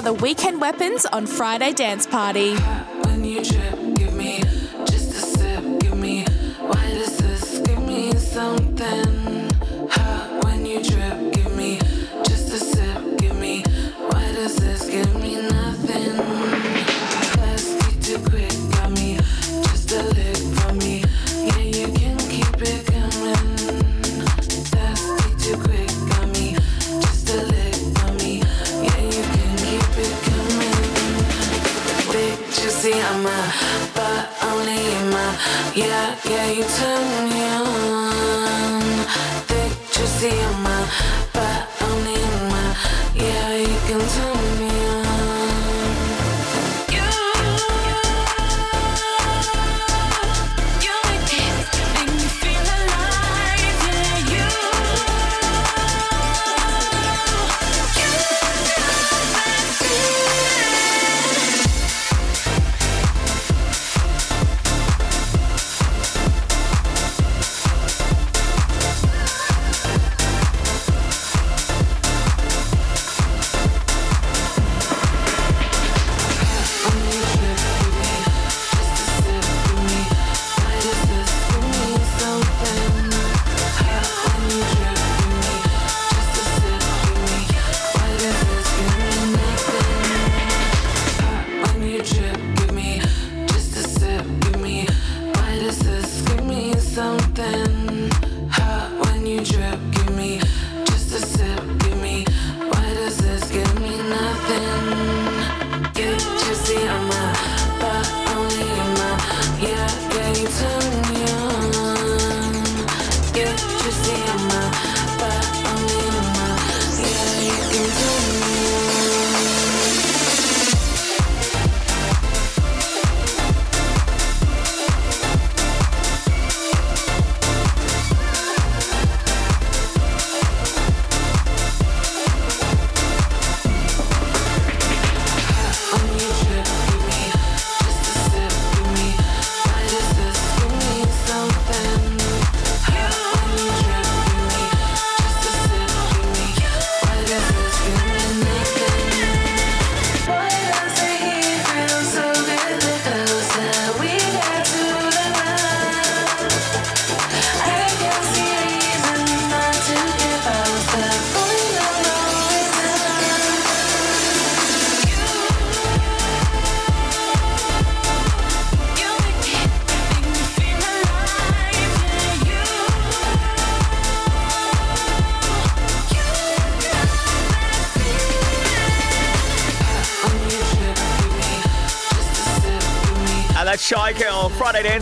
the 0.05 0.13
weekend 0.13 0.61
weapons 0.61 1.07
on 1.07 1.27
Friday 1.27 1.73
Dance 1.73 2.07
Party. 2.07 2.55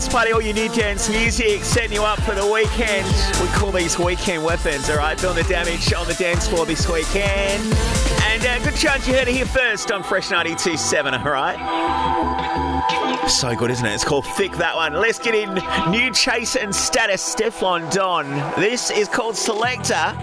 Dance 0.03 0.13
Party, 0.13 0.33
all 0.33 0.41
you 0.41 0.51
need 0.51 0.73
dance 0.73 1.09
music, 1.09 1.63
setting 1.63 1.93
you 1.93 2.03
up 2.03 2.19
for 2.23 2.35
the 2.35 2.45
weekend. 2.45 3.07
We 3.41 3.47
call 3.55 3.71
these 3.71 3.97
weekend 3.97 4.43
weapons, 4.43 4.89
all 4.89 4.97
right? 4.97 5.17
Doing 5.17 5.35
the 5.35 5.43
damage 5.43 5.93
on 5.93 6.05
the 6.07 6.13
dance 6.15 6.45
floor 6.45 6.65
this 6.65 6.89
weekend. 6.89 7.63
And 8.23 8.45
uh, 8.45 8.59
good 8.65 8.75
chance 8.75 9.07
you 9.07 9.13
heard 9.13 9.29
it 9.29 9.33
here 9.33 9.45
first 9.45 9.93
on 9.93 10.03
Fresh 10.03 10.27
92.7, 10.27 11.23
all 11.23 11.31
right? 11.31 11.57
So 13.29 13.55
good, 13.55 13.71
isn't 13.71 13.85
it? 13.85 13.93
It's 13.93 14.03
called 14.03 14.25
THICC, 14.25 14.57
that 14.57 14.75
one. 14.75 14.91
Let's 14.91 15.19
get 15.19 15.35
in 15.35 15.53
new 15.89 16.11
chase 16.11 16.57
and 16.57 16.75
status, 16.75 17.23
Stefflon 17.33 17.89
Don. 17.89 18.29
This 18.59 18.91
is 18.91 19.07
called 19.07 19.35
Selecta 19.35 20.17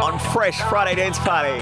on 0.00 0.20
Fresh 0.32 0.60
Friday 0.60 0.94
Dance 0.94 1.18
Party. 1.18 1.58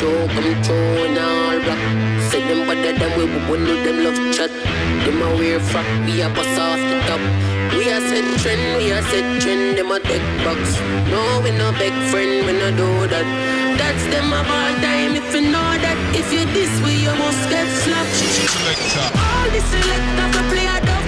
Through, 0.00 0.26
come 0.32 0.50
through 0.64 1.04
in 1.04 1.18
all 1.18 1.58
rock. 1.68 1.82
Say 2.32 2.40
them 2.48 2.64
better 2.66 2.92
than 2.98 3.12
we 3.18 3.24
would 3.28 3.44
when 3.50 3.64
them 3.84 3.98
love 4.04 4.20
chat. 4.34 4.50
Them 5.04 5.20
a 5.20 5.28
wear 5.36 5.60
frock, 5.60 5.88
we 6.06 6.22
a 6.22 6.28
bust 6.32 6.58
off 6.58 6.80
the 6.90 6.96
top. 7.08 7.22
We 7.76 7.84
a 7.92 8.00
set 8.08 8.28
trend, 8.40 8.64
we 8.78 8.92
a 8.96 9.02
set 9.10 9.26
trend, 9.42 9.76
them 9.76 9.92
a 9.92 10.00
take 10.00 10.28
box. 10.44 10.80
No, 11.12 11.20
we 11.44 11.50
no 11.52 11.68
big 11.76 11.92
friend, 12.10 12.46
we 12.46 12.52
no 12.56 12.68
do 12.80 12.88
that. 13.12 13.26
That's 13.76 14.04
them 14.12 14.32
of 14.32 14.48
all 14.48 14.72
time, 14.80 15.12
if 15.20 15.28
you 15.34 15.44
know 15.52 15.70
that. 15.84 15.98
If 16.16 16.32
you 16.32 16.44
this 16.56 16.72
way, 16.82 16.96
you 17.04 17.14
must 17.20 17.44
get 17.52 17.68
slapped. 17.84 18.20
All 19.20 19.48
the 19.52 19.60
selectors 19.68 20.32
to 20.34 20.42
play 20.48 20.66
a 20.76 20.78
duff 20.80 21.06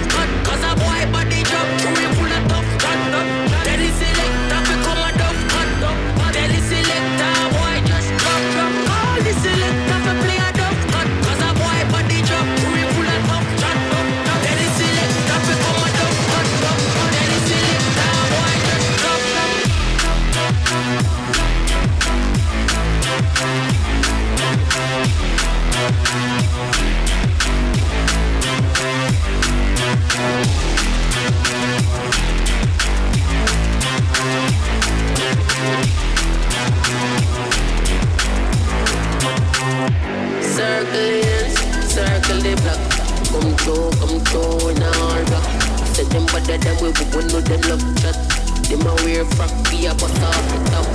Through, 43.63 43.91
come 43.95 44.19
through 44.27 44.75
in 44.75 44.83
all 44.83 45.23
rock. 45.31 45.47
Say 45.95 46.03
them 46.11 46.25
better 46.27 46.57
than 46.57 46.75
we 46.83 46.91
would 46.91 47.15
when 47.15 47.27
no 47.31 47.39
them 47.39 47.61
love 47.71 47.79
chat. 47.95 48.17
Them 48.67 48.83
a 48.83 48.91
wear 49.07 49.23
frock, 49.23 49.51
we 49.71 49.87
a 49.87 49.95
bust 49.95 50.19
off 50.19 50.43
the 50.51 50.59
top. 50.67 50.87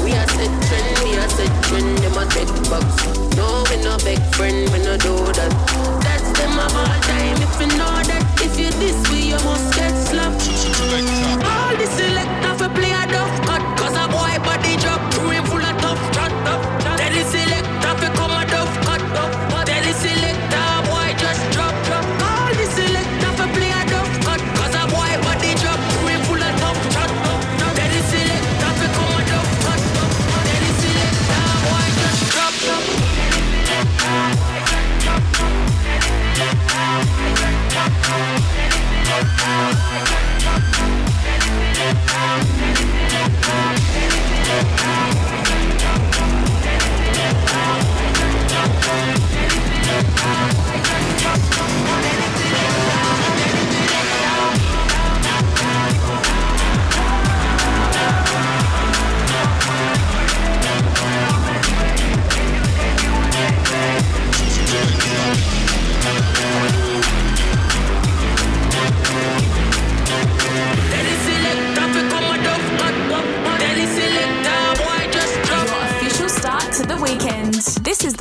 We 0.00 0.12
a 0.12 0.24
set 0.32 0.48
trend, 0.64 1.04
we 1.04 1.20
a 1.20 1.28
set 1.28 1.52
trend, 1.68 1.98
them 1.98 2.16
a 2.16 2.24
take 2.32 2.48
box. 2.72 2.88
No, 3.36 3.64
we 3.68 3.76
no 3.84 3.98
big 4.08 4.20
friend, 4.32 4.72
we 4.72 4.78
no 4.80 4.96
do 4.96 5.12
that. 5.36 5.52
That's 6.00 6.32
them 6.38 6.56
of 6.56 6.72
all 6.72 6.96
time, 7.04 7.36
if 7.44 7.60
you 7.60 7.68
know 7.76 7.92
that. 8.08 8.24
If 8.40 8.58
you 8.58 8.70
this 8.80 8.96
way, 9.12 9.28
you 9.28 9.40
must 9.44 9.76
get 9.76 9.92
slapped. 9.92 10.48
All 11.44 11.76
the 11.76 11.86
selector 11.92 12.53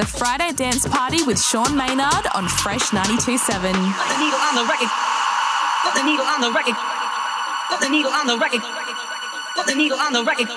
the 0.04 0.18
Friday 0.18 0.52
Dance 0.52 0.86
Party 0.88 1.24
with 1.24 1.40
Sean 1.40 1.78
Maynard 1.78 2.28
on 2.36 2.48
Fresh 2.48 2.92
92.7. 2.92 3.16
Put 3.24 4.10
the 4.12 4.20
needle 4.20 4.40
on 4.40 4.56
the 4.56 4.66
record. 4.68 4.90
Put 5.84 5.94
the 5.96 6.04
needle 6.04 6.26
on 6.26 6.42
the 6.42 6.52
record. 6.52 6.76
Put 7.70 7.80
the 7.80 7.90
needle 7.90 8.12
on 8.12 8.28
the 8.28 8.38
record. 8.38 8.64
Put 9.56 9.66
the 9.68 9.76
needle 9.76 10.00
on 10.00 10.14
the 10.14 10.24
record. 10.26 10.48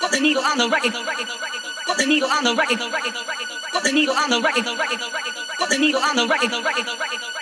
Put 0.00 0.10
the 0.12 0.20
needle 0.20 0.44
on 0.44 0.58
the 0.58 0.68
record. 0.68 0.92
Put 1.86 1.98
the 1.98 2.06
needle 2.06 2.30
on 2.30 2.44
the 2.44 2.54
record. 2.54 2.78
Put 3.72 3.82
the 3.82 3.92
needle 3.92 4.14
on 4.14 4.30
the 4.30 4.40
record. 4.40 4.64
Put 5.58 5.70
the 5.70 5.78
needle 5.78 5.98
on 5.98 6.16
the 6.16 6.26
record. 6.28 6.50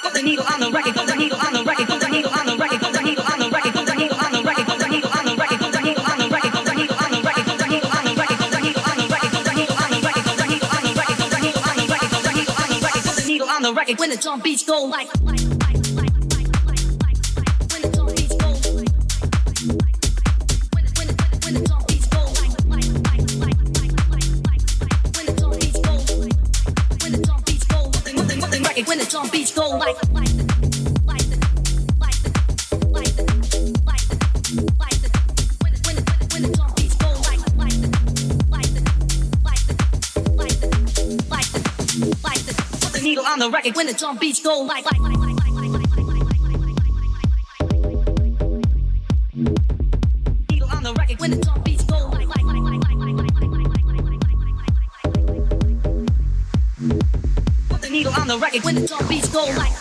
Put 0.03 0.13
the 0.15 0.23
needle 0.23 0.45
on 0.49 0.61
the 0.61 0.71
record. 0.73 0.95
Put 0.95 1.07
the 1.07 1.17
needle 1.17 1.37
on 1.37 1.53
the 1.53 1.59
record. 1.59 1.60
On 13.61 13.74
the 13.74 13.78
record. 13.78 13.99
When 13.99 14.11
the 14.11 14.16
drum 14.16 14.41
beats 14.41 14.65
go 14.65 14.85
like. 14.85 15.09
When 15.23 15.50
on 43.43 43.51
the 43.51 43.57
record 43.57 43.75
when 43.75 43.87
the 43.87 43.95
drum 43.95 44.19
beats 44.19 44.41
go 44.41 44.61
like 44.61 44.85
the 50.83 50.95
record 50.99 51.21
when 51.21 51.31
the 51.31 51.37
drum 51.37 51.62
beats 51.62 51.85
go 51.85 52.09
like 52.09 52.29
Put 57.69 57.81
the 57.83 57.89
needle 57.91 58.12
on 58.12 58.27
the 58.27 58.39
record 58.39 58.65
when 58.65 58.75
the 58.75 58.87
drum 58.87 59.09
beats 59.09 59.29
go 59.29 59.45
like 59.57 59.73
Give 59.73 59.80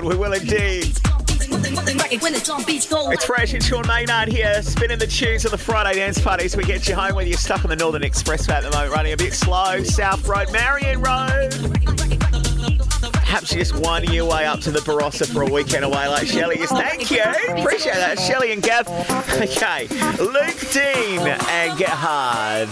on. 0.00 0.08
We 0.08 0.16
will 0.16 0.32
indeed. 0.32 0.96
It's 2.12 3.24
fresh. 3.24 3.54
It's 3.54 3.66
Sean 3.66 3.86
Maynard 3.86 4.28
here, 4.28 4.62
spinning 4.62 4.98
the 4.98 5.06
tunes 5.06 5.44
of 5.44 5.50
the 5.50 5.58
Friday 5.58 5.98
dance 5.98 6.20
parties. 6.20 6.56
We 6.56 6.64
get 6.64 6.88
you 6.88 6.94
home 6.94 7.14
whether 7.16 7.28
you're 7.28 7.38
stuck 7.38 7.64
on 7.64 7.70
the 7.70 7.76
Northern 7.76 8.02
Expressway 8.02 8.50
at 8.50 8.62
the 8.62 8.70
moment, 8.70 8.92
running 8.92 9.12
a 9.12 9.16
bit 9.16 9.34
slow. 9.34 9.82
South 9.82 10.26
Road, 10.26 10.52
Marion 10.52 11.00
Road. 11.00 11.50
Perhaps 13.12 13.52
you're 13.52 13.60
just 13.60 13.76
winding 13.76 14.12
your 14.12 14.28
way 14.28 14.44
up 14.44 14.60
to 14.60 14.70
the 14.70 14.80
Barossa 14.80 15.32
for 15.32 15.42
a 15.42 15.46
weekend 15.46 15.84
away 15.84 16.08
like 16.08 16.26
Shelley 16.26 16.58
is. 16.58 16.70
Thank 16.70 17.10
you. 17.10 17.22
Appreciate 17.22 17.94
that. 17.94 18.18
Shelley 18.18 18.52
and 18.52 18.62
Gav. 18.62 18.88
Okay. 19.40 19.86
Luke 20.18 20.60
Dean 20.72 21.20
and 21.20 21.78
Get 21.78 21.90
Hard. 21.90 22.68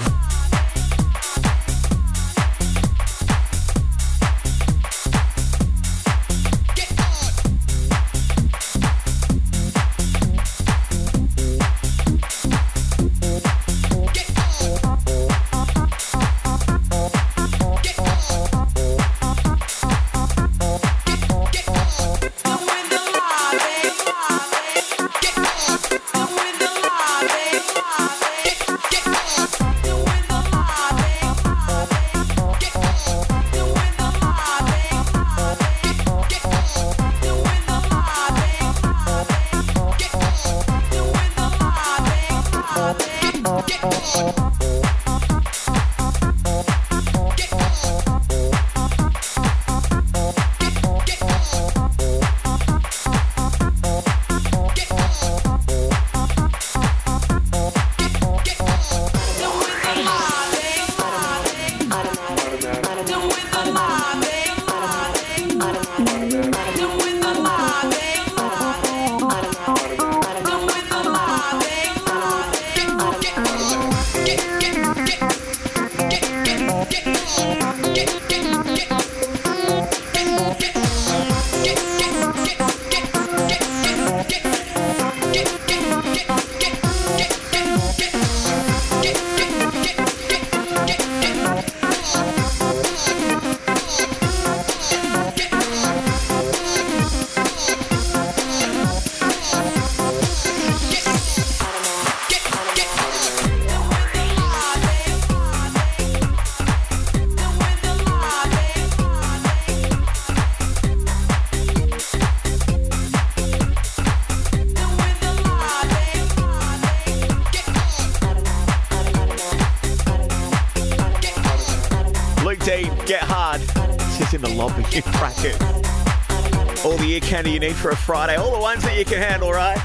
For 127.89 127.93
a 127.93 127.97
Friday. 127.97 128.37
All 128.37 128.53
the 128.53 128.61
ones 128.61 128.83
that 128.83 128.99
you 128.99 129.05
can 129.07 129.17
handle, 129.17 129.51
right? 129.51 129.79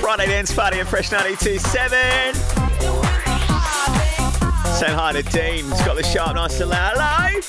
Friday 0.00 0.26
dance 0.26 0.52
party 0.52 0.80
at 0.80 0.88
Fresh 0.88 1.10
92.7. 1.10 2.34
Saying 4.74 4.92
hi 4.92 5.12
to 5.12 5.22
Dean. 5.22 5.64
He's 5.64 5.82
got 5.82 5.94
the 5.94 6.02
sharp, 6.02 6.34
nice 6.34 6.60
and 6.60 6.70
loud. 6.70 6.94
Hello. 6.96 7.40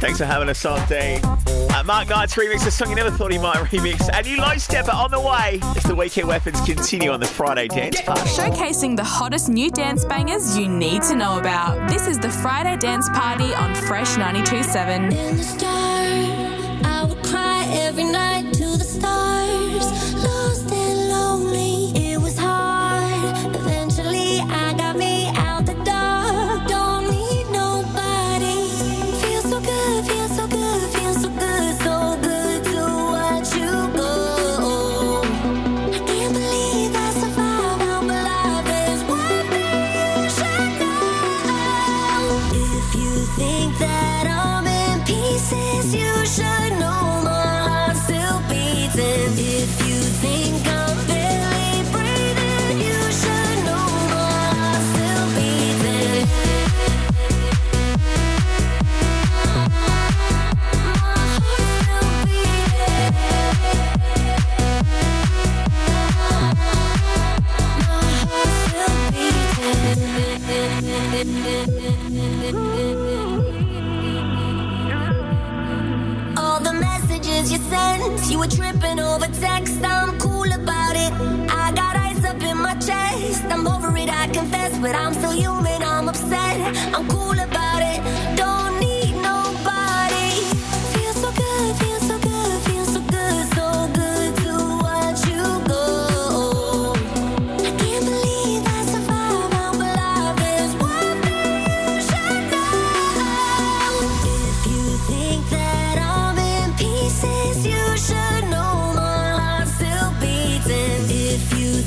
Thanks 0.00 0.18
for 0.18 0.24
having 0.24 0.48
us 0.48 0.64
on, 0.64 0.84
Dean. 0.88 1.20
Uh, 1.24 1.84
Mark 1.86 2.08
Knight's 2.08 2.34
remix, 2.34 2.66
a 2.66 2.70
song 2.72 2.90
you 2.90 2.96
never 2.96 3.12
thought 3.12 3.30
he 3.30 3.38
might 3.38 3.58
remix. 3.58 4.10
And 4.12 4.26
you 4.26 4.38
Low 4.38 4.54
Steppa 4.56 4.92
on 4.92 5.12
the 5.12 5.20
way 5.20 5.60
as 5.76 5.84
the 5.84 5.94
weekend 5.94 6.26
weapons 6.26 6.60
continue 6.62 7.12
on 7.12 7.20
the 7.20 7.26
Friday 7.26 7.68
dance 7.68 8.00
party. 8.00 8.22
Showcasing 8.22 8.96
the 8.96 9.04
hottest 9.04 9.48
new 9.48 9.70
dance 9.70 10.04
bangers 10.04 10.58
you 10.58 10.68
need 10.68 11.02
to 11.02 11.14
know 11.14 11.38
about. 11.38 11.88
This 11.88 12.08
is 12.08 12.18
the 12.18 12.30
Friday 12.30 12.76
Dance 12.76 13.08
Party 13.10 13.54
on 13.54 13.72
Fresh 13.76 14.16
92.7. 14.16 15.83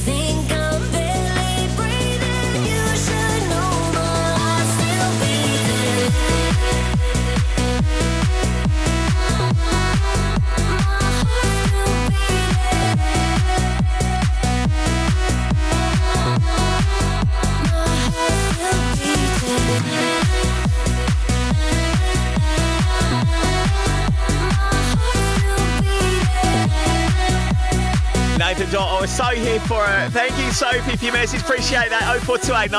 sing 0.08 0.47
Oh, 29.00 29.06
so 29.06 29.26
here 29.26 29.60
for 29.60 29.86
it. 29.86 30.10
Thank 30.10 30.36
you, 30.40 30.52
Sophie, 30.52 30.98
for 30.98 31.06
your 31.06 31.14
message. 31.14 31.42
Appreciate 31.42 31.90
that. 31.90 32.20
0428 32.26 32.72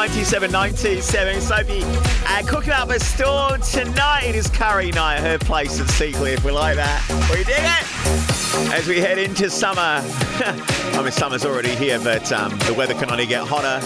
97 0.51 1.41
Sophie, 1.41 1.83
uh, 2.27 2.43
cooking 2.45 2.73
up 2.73 2.91
a 2.91 2.99
storm 2.99 3.61
tonight. 3.61 4.25
It 4.25 4.35
is 4.35 4.49
curry 4.49 4.91
night 4.91 5.21
her 5.21 5.39
place 5.39 5.81
at 5.81 5.87
Seacliff. 5.87 6.43
We 6.43 6.51
like 6.51 6.75
that. 6.75 7.07
We 7.31 7.45
dig 7.45 7.63
it. 7.63 8.75
As 8.75 8.89
we 8.89 8.99
head 8.99 9.19
into 9.19 9.49
summer. 9.49 9.79
I 10.03 11.01
mean, 11.01 11.13
summer's 11.13 11.45
already 11.45 11.77
here, 11.77 12.01
but 12.01 12.33
um, 12.33 12.59
the 12.67 12.75
weather 12.75 12.95
can 12.95 13.13
only 13.13 13.27
get 13.27 13.47
hotter 13.47 13.79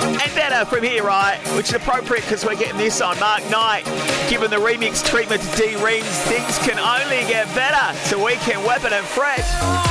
and 0.00 0.34
better 0.36 0.64
from 0.66 0.84
here, 0.84 1.02
right? 1.02 1.40
Which 1.56 1.70
is 1.70 1.74
appropriate 1.74 2.22
because 2.22 2.44
we're 2.44 2.54
getting 2.54 2.78
this 2.78 3.00
on 3.00 3.18
Mark 3.18 3.42
Knight. 3.50 3.84
Given 4.30 4.48
the 4.48 4.58
remix 4.58 5.04
treatment 5.04 5.42
to 5.42 5.56
D 5.56 5.74
Rings, 5.84 6.06
things 6.30 6.56
can 6.58 6.78
only 6.78 7.26
get 7.26 7.52
better 7.56 7.98
to 8.10 8.24
Weekend 8.24 8.64
Weapon 8.64 8.92
and 8.92 9.04
Fresh. 9.04 9.89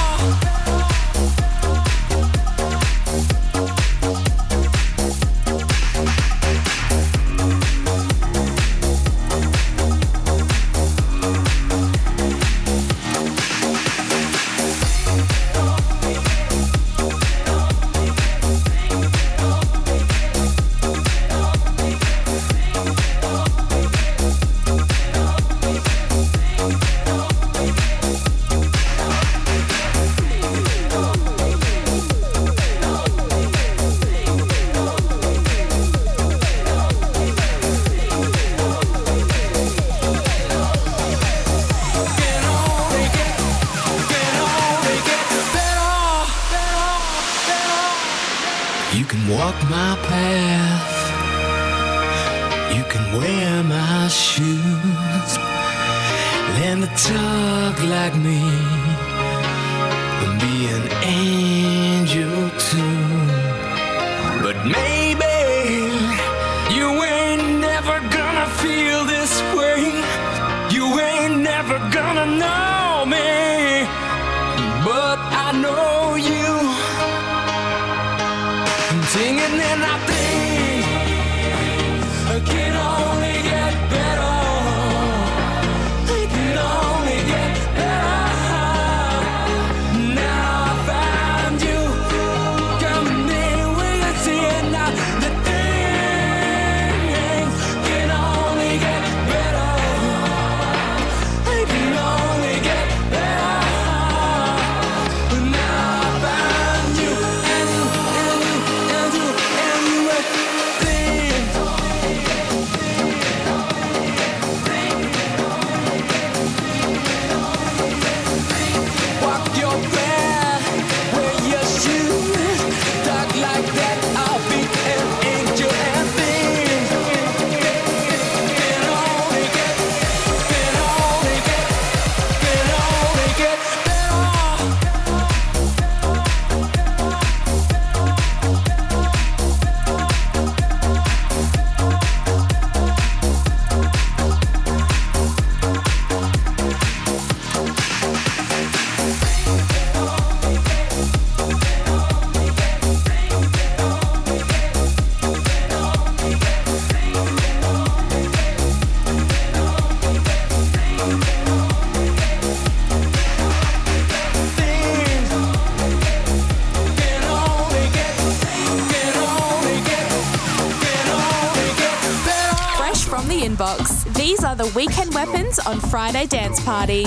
Weekend 174.75 175.13
Weapons 175.13 175.59
on 175.59 175.79
Friday 175.79 176.25
Dance 176.27 176.59
Party. 176.63 177.05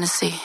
Fantasy. 0.00 0.39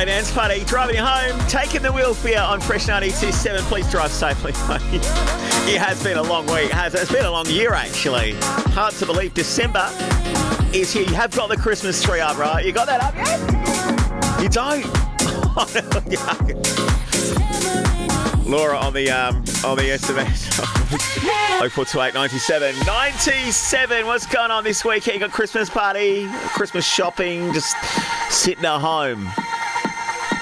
Friday 0.00 0.12
dance 0.12 0.32
party, 0.32 0.64
driving 0.64 0.96
home, 0.96 1.38
taking 1.46 1.82
the 1.82 1.92
wheel 1.92 2.14
for 2.14 2.28
you 2.28 2.38
on 2.38 2.58
Fresh 2.58 2.86
92.7. 2.86 3.58
Please 3.68 3.90
drive 3.90 4.10
safely. 4.10 4.52
it 5.70 5.78
has 5.78 6.02
been 6.02 6.16
a 6.16 6.22
long 6.22 6.46
week. 6.46 6.70
Has 6.70 6.94
it's 6.94 7.12
been 7.12 7.26
a 7.26 7.30
long 7.30 7.44
year 7.50 7.74
actually. 7.74 8.32
Hard 8.72 8.94
to 8.94 9.04
believe 9.04 9.34
December 9.34 9.90
is 10.72 10.90
here. 10.90 11.02
You 11.02 11.14
have 11.16 11.32
got 11.32 11.50
the 11.50 11.56
Christmas 11.58 12.02
tree 12.02 12.18
up, 12.18 12.38
right? 12.38 12.64
You 12.64 12.72
got 12.72 12.86
that 12.86 13.02
up 13.02 13.14
yet? 13.14 14.42
You 14.42 14.48
don't. 14.48 14.86
Laura 18.48 18.78
on 18.78 18.94
the 18.94 19.10
um, 19.10 19.36
on 19.66 19.76
the 19.76 19.98
SMS. 19.98 20.48
0428 21.60 22.14
97 22.14 22.74
97. 22.86 24.06
What's 24.06 24.24
going 24.24 24.50
on 24.50 24.64
this 24.64 24.82
weekend? 24.82 25.20
You 25.20 25.20
got 25.20 25.30
Christmas 25.30 25.68
party, 25.68 26.26
Christmas 26.54 26.86
shopping, 26.86 27.52
just 27.52 27.76
sitting 28.30 28.64
at 28.64 28.78
home. 28.78 29.30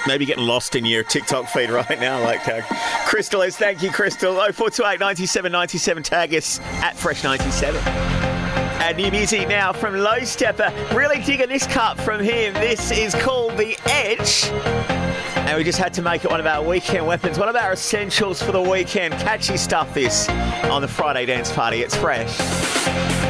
Maybe 0.08 0.24
getting 0.24 0.46
lost 0.46 0.74
in 0.74 0.86
your 0.86 1.02
TikTok 1.04 1.48
feed 1.48 1.68
right 1.68 2.00
now, 2.00 2.18
like 2.24 2.48
uh, 2.48 2.62
Crystal 3.06 3.42
is. 3.42 3.58
Thank 3.58 3.82
you, 3.82 3.90
Crystal. 3.90 4.36
0428 4.36 4.98
97 4.98 5.52
97. 5.52 6.02
Tag 6.02 6.34
us 6.34 6.60
at 6.60 6.96
Fresh 6.96 7.24
97. 7.24 7.78
And 8.80 8.96
new 8.96 9.10
music 9.10 9.46
now 9.48 9.70
from 9.74 9.98
Low 9.98 10.20
Steppa. 10.20 10.96
Really 10.96 11.22
digging 11.22 11.50
this 11.50 11.66
cut 11.66 12.00
from 12.00 12.22
him. 12.22 12.54
This 12.54 12.90
is 12.90 13.14
called 13.16 13.58
The 13.58 13.76
Edge. 13.84 14.46
And 15.46 15.58
we 15.58 15.62
just 15.62 15.78
had 15.78 15.92
to 15.92 16.00
make 16.00 16.24
it 16.24 16.30
one 16.30 16.40
of 16.40 16.46
our 16.46 16.66
weekend 16.66 17.06
weapons, 17.06 17.38
one 17.38 17.50
of 17.50 17.56
our 17.56 17.74
essentials 17.74 18.42
for 18.42 18.52
the 18.52 18.62
weekend. 18.62 19.12
Catchy 19.12 19.58
stuff, 19.58 19.92
this 19.92 20.26
on 20.70 20.80
the 20.80 20.88
Friday 20.88 21.26
dance 21.26 21.52
party. 21.52 21.82
It's 21.82 21.94
fresh. 21.94 23.27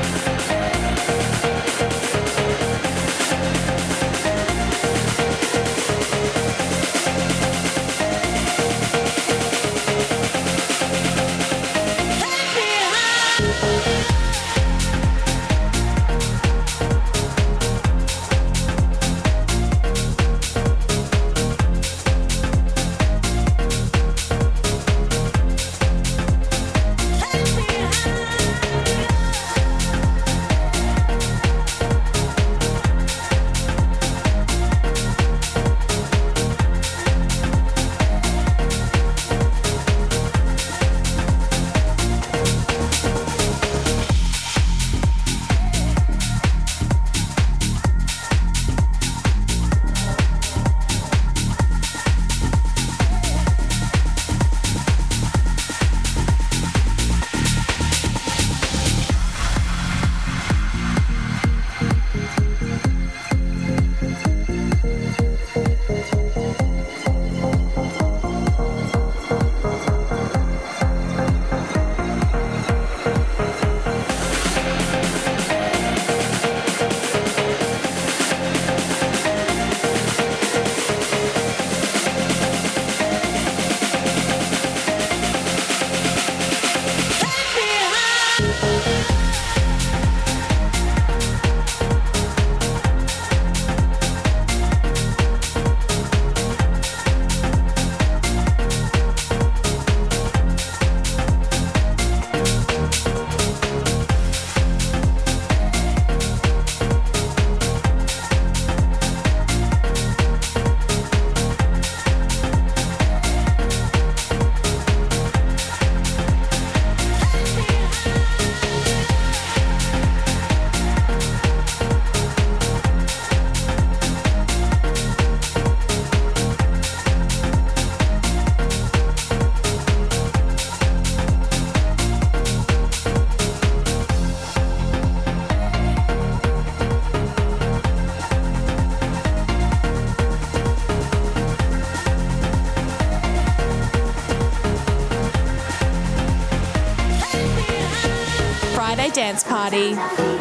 dance 149.28 149.44
party. 149.44 150.37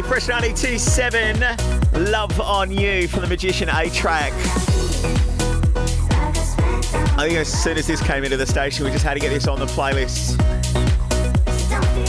Family, 0.00 0.20
Fresh 0.20 0.28
927, 0.28 2.10
Love 2.10 2.40
on 2.40 2.70
You 2.70 3.06
from 3.08 3.20
the 3.20 3.26
Magician 3.26 3.68
A 3.68 3.90
track. 3.90 4.32
I 7.18 7.26
think 7.28 7.38
as 7.38 7.62
soon 7.62 7.76
as 7.76 7.86
this 7.86 8.00
came 8.02 8.24
into 8.24 8.36
the 8.36 8.46
station, 8.46 8.84
we 8.86 8.92
just 8.92 9.04
had 9.04 9.14
to 9.14 9.20
get 9.20 9.28
this 9.30 9.46
on 9.46 9.58
the 9.58 9.66
playlist. 9.66 10.38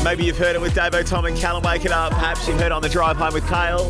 Maybe 0.06 0.24
you've 0.24 0.38
heard 0.38 0.56
it 0.56 0.62
with 0.62 0.74
Davo, 0.74 1.06
Tom, 1.06 1.26
and 1.26 1.38
Callum 1.38 1.64
Wake 1.64 1.84
It 1.86 1.92
Up. 1.92 2.14
Perhaps 2.14 2.48
you 2.48 2.54
heard 2.54 2.68
it 2.68 2.72
on 2.72 2.82
the 2.82 2.90
drive 2.90 3.18
home 3.18 3.34
with 3.34 3.46
Kyle. 3.48 3.90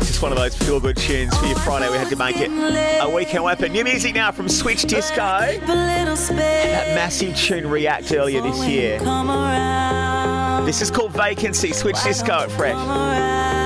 Just 0.00 0.20
one 0.20 0.32
of 0.32 0.38
those 0.38 0.56
feel 0.56 0.80
good 0.80 0.96
tunes 0.96 1.36
for 1.38 1.46
your 1.46 1.58
Friday. 1.60 1.88
We 1.90 1.96
had 1.96 2.10
to 2.10 2.16
make 2.16 2.36
it 2.38 2.50
a 2.50 3.08
weekend 3.08 3.44
weapon. 3.44 3.72
New 3.72 3.84
music 3.84 4.14
now 4.14 4.30
from 4.30 4.48
Switch 4.48 4.82
Disco. 4.82 5.16
That 5.16 6.94
massive 6.94 7.34
tune 7.36 7.68
React 7.70 8.12
earlier 8.12 8.42
this 8.42 8.66
year. 8.66 8.98
This 10.68 10.82
is 10.82 10.90
called 10.90 11.12
Vacancy. 11.12 11.72
Switch 11.72 11.96
disco 12.04 12.40
at 12.40 12.50
Fresh. 12.50 13.57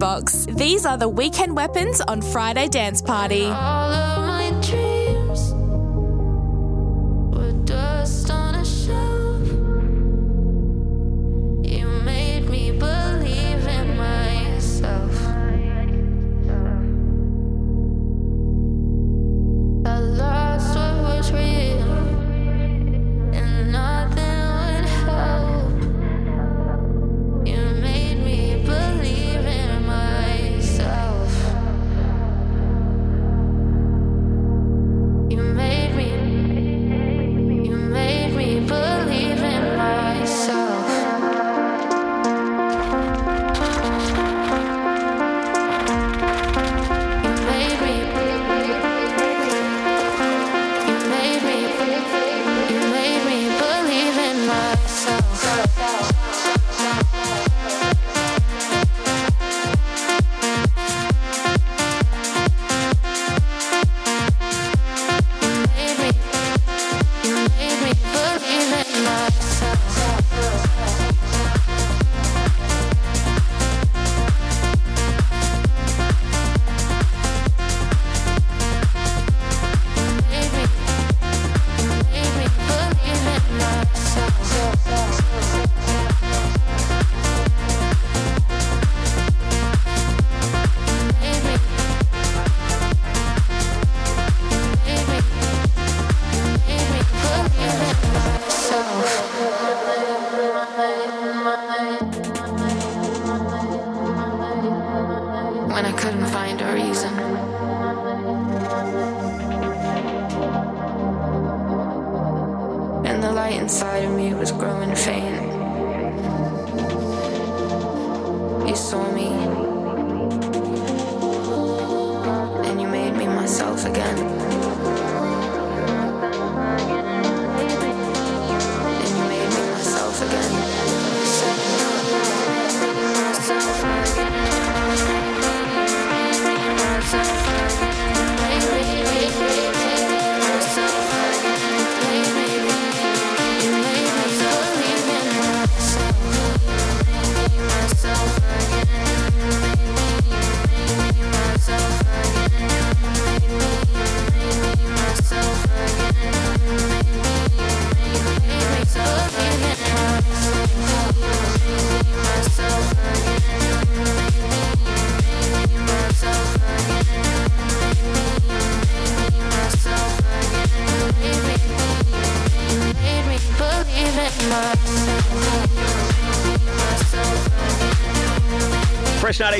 Inbox. 0.00 0.46
These 0.56 0.86
are 0.86 0.96
the 0.96 1.08
weekend 1.08 1.56
weapons 1.56 2.00
on 2.00 2.22
Friday 2.22 2.68
Dance 2.68 3.02
Party. 3.02 3.44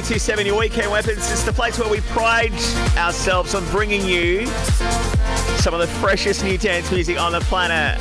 K270 0.00 0.46
your 0.46 0.58
Weekend 0.58 0.90
Weapons. 0.90 1.30
It's 1.30 1.42
the 1.42 1.52
place 1.52 1.78
where 1.78 1.90
we 1.90 2.00
pride 2.00 2.54
ourselves 2.96 3.54
on 3.54 3.62
bringing 3.66 4.00
you 4.00 4.46
some 5.60 5.74
of 5.74 5.80
the 5.80 5.86
freshest 6.00 6.42
new 6.42 6.56
dance 6.56 6.90
music 6.90 7.20
on 7.20 7.32
the 7.32 7.40
planet. 7.40 7.98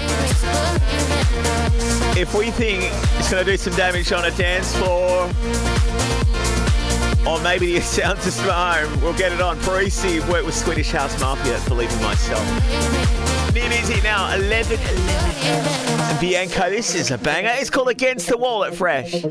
If 2.18 2.34
we 2.34 2.52
think 2.52 2.86
it's 3.18 3.30
going 3.30 3.44
to 3.44 3.52
do 3.52 3.58
some 3.58 3.74
damage 3.74 4.14
on 4.14 4.24
a 4.24 4.32
dance 4.32 4.74
floor, 4.78 5.26
or 7.28 7.42
maybe 7.42 7.74
the 7.74 7.82
sound 7.82 8.20
system 8.20 8.50
at 8.50 8.86
home, 8.86 9.02
we'll 9.02 9.18
get 9.18 9.34
it 9.34 9.42
on. 9.42 9.58
Parisi 9.58 10.26
worked 10.30 10.46
with 10.46 10.56
Swedish 10.56 10.92
House 10.92 11.20
Mafia, 11.20 11.60
believe 11.68 11.92
in 11.92 12.02
myself. 12.02 12.46
New 13.54 13.68
music 13.68 14.04
now, 14.04 14.34
11, 14.36 14.80
11. 14.80 16.20
Bianco, 16.22 16.70
this 16.70 16.96
is 16.96 17.12
a 17.12 17.18
banger. 17.18 17.52
It's 17.56 17.70
called 17.70 17.90
Against 17.90 18.30
the 18.30 18.38
Wall 18.38 18.64
at 18.64 18.74
Fresh. 18.74 19.26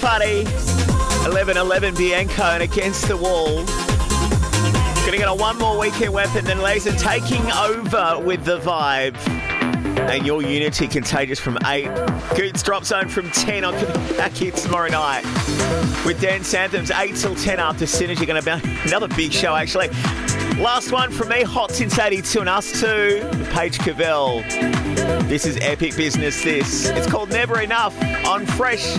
Party. 0.00 0.46
11 1.26 1.56
11 1.58 1.94
Bianco 1.94 2.42
and 2.42 2.62
against 2.62 3.06
the 3.06 3.16
wall. 3.16 3.64
Gonna 5.04 5.18
get 5.18 5.28
a 5.28 5.34
one 5.34 5.58
more 5.58 5.78
weekend 5.78 6.14
weapon, 6.14 6.44
then 6.44 6.62
Laser 6.62 6.92
taking 6.92 7.42
over 7.52 8.18
with 8.18 8.44
the 8.44 8.58
vibe. 8.60 9.16
And 10.08 10.26
your 10.26 10.42
unity 10.42 10.88
contagious 10.88 11.38
from 11.38 11.58
8. 11.66 11.88
Goots 12.34 12.62
drop 12.62 12.84
zone 12.84 13.08
from 13.08 13.30
10. 13.30 13.64
I'll 13.64 13.72
be 13.72 14.16
back 14.16 14.32
here 14.32 14.52
tomorrow 14.52 14.88
night 14.88 15.24
with 16.06 16.20
Dance 16.20 16.54
Anthems 16.54 16.90
8 16.90 17.16
till 17.16 17.34
10 17.34 17.60
after 17.60 17.84
Synergy. 17.84 18.26
To 18.26 18.42
be 18.42 18.80
another 18.88 19.08
big 19.08 19.32
show, 19.32 19.54
actually. 19.54 19.88
Last 20.58 20.92
one 20.92 21.10
from 21.10 21.28
me, 21.28 21.42
Hot 21.42 21.70
Since 21.70 21.98
82 21.98 22.40
and 22.40 22.48
us 22.48 22.80
too, 22.80 23.28
Paige 23.52 23.78
Cavell. 23.78 24.40
This 25.28 25.44
is 25.44 25.58
epic 25.60 25.96
business, 25.96 26.42
this. 26.42 26.88
It's 26.88 27.06
called 27.06 27.30
Never 27.30 27.60
Enough 27.60 27.96
on 28.26 28.46
Fresh 28.46 28.98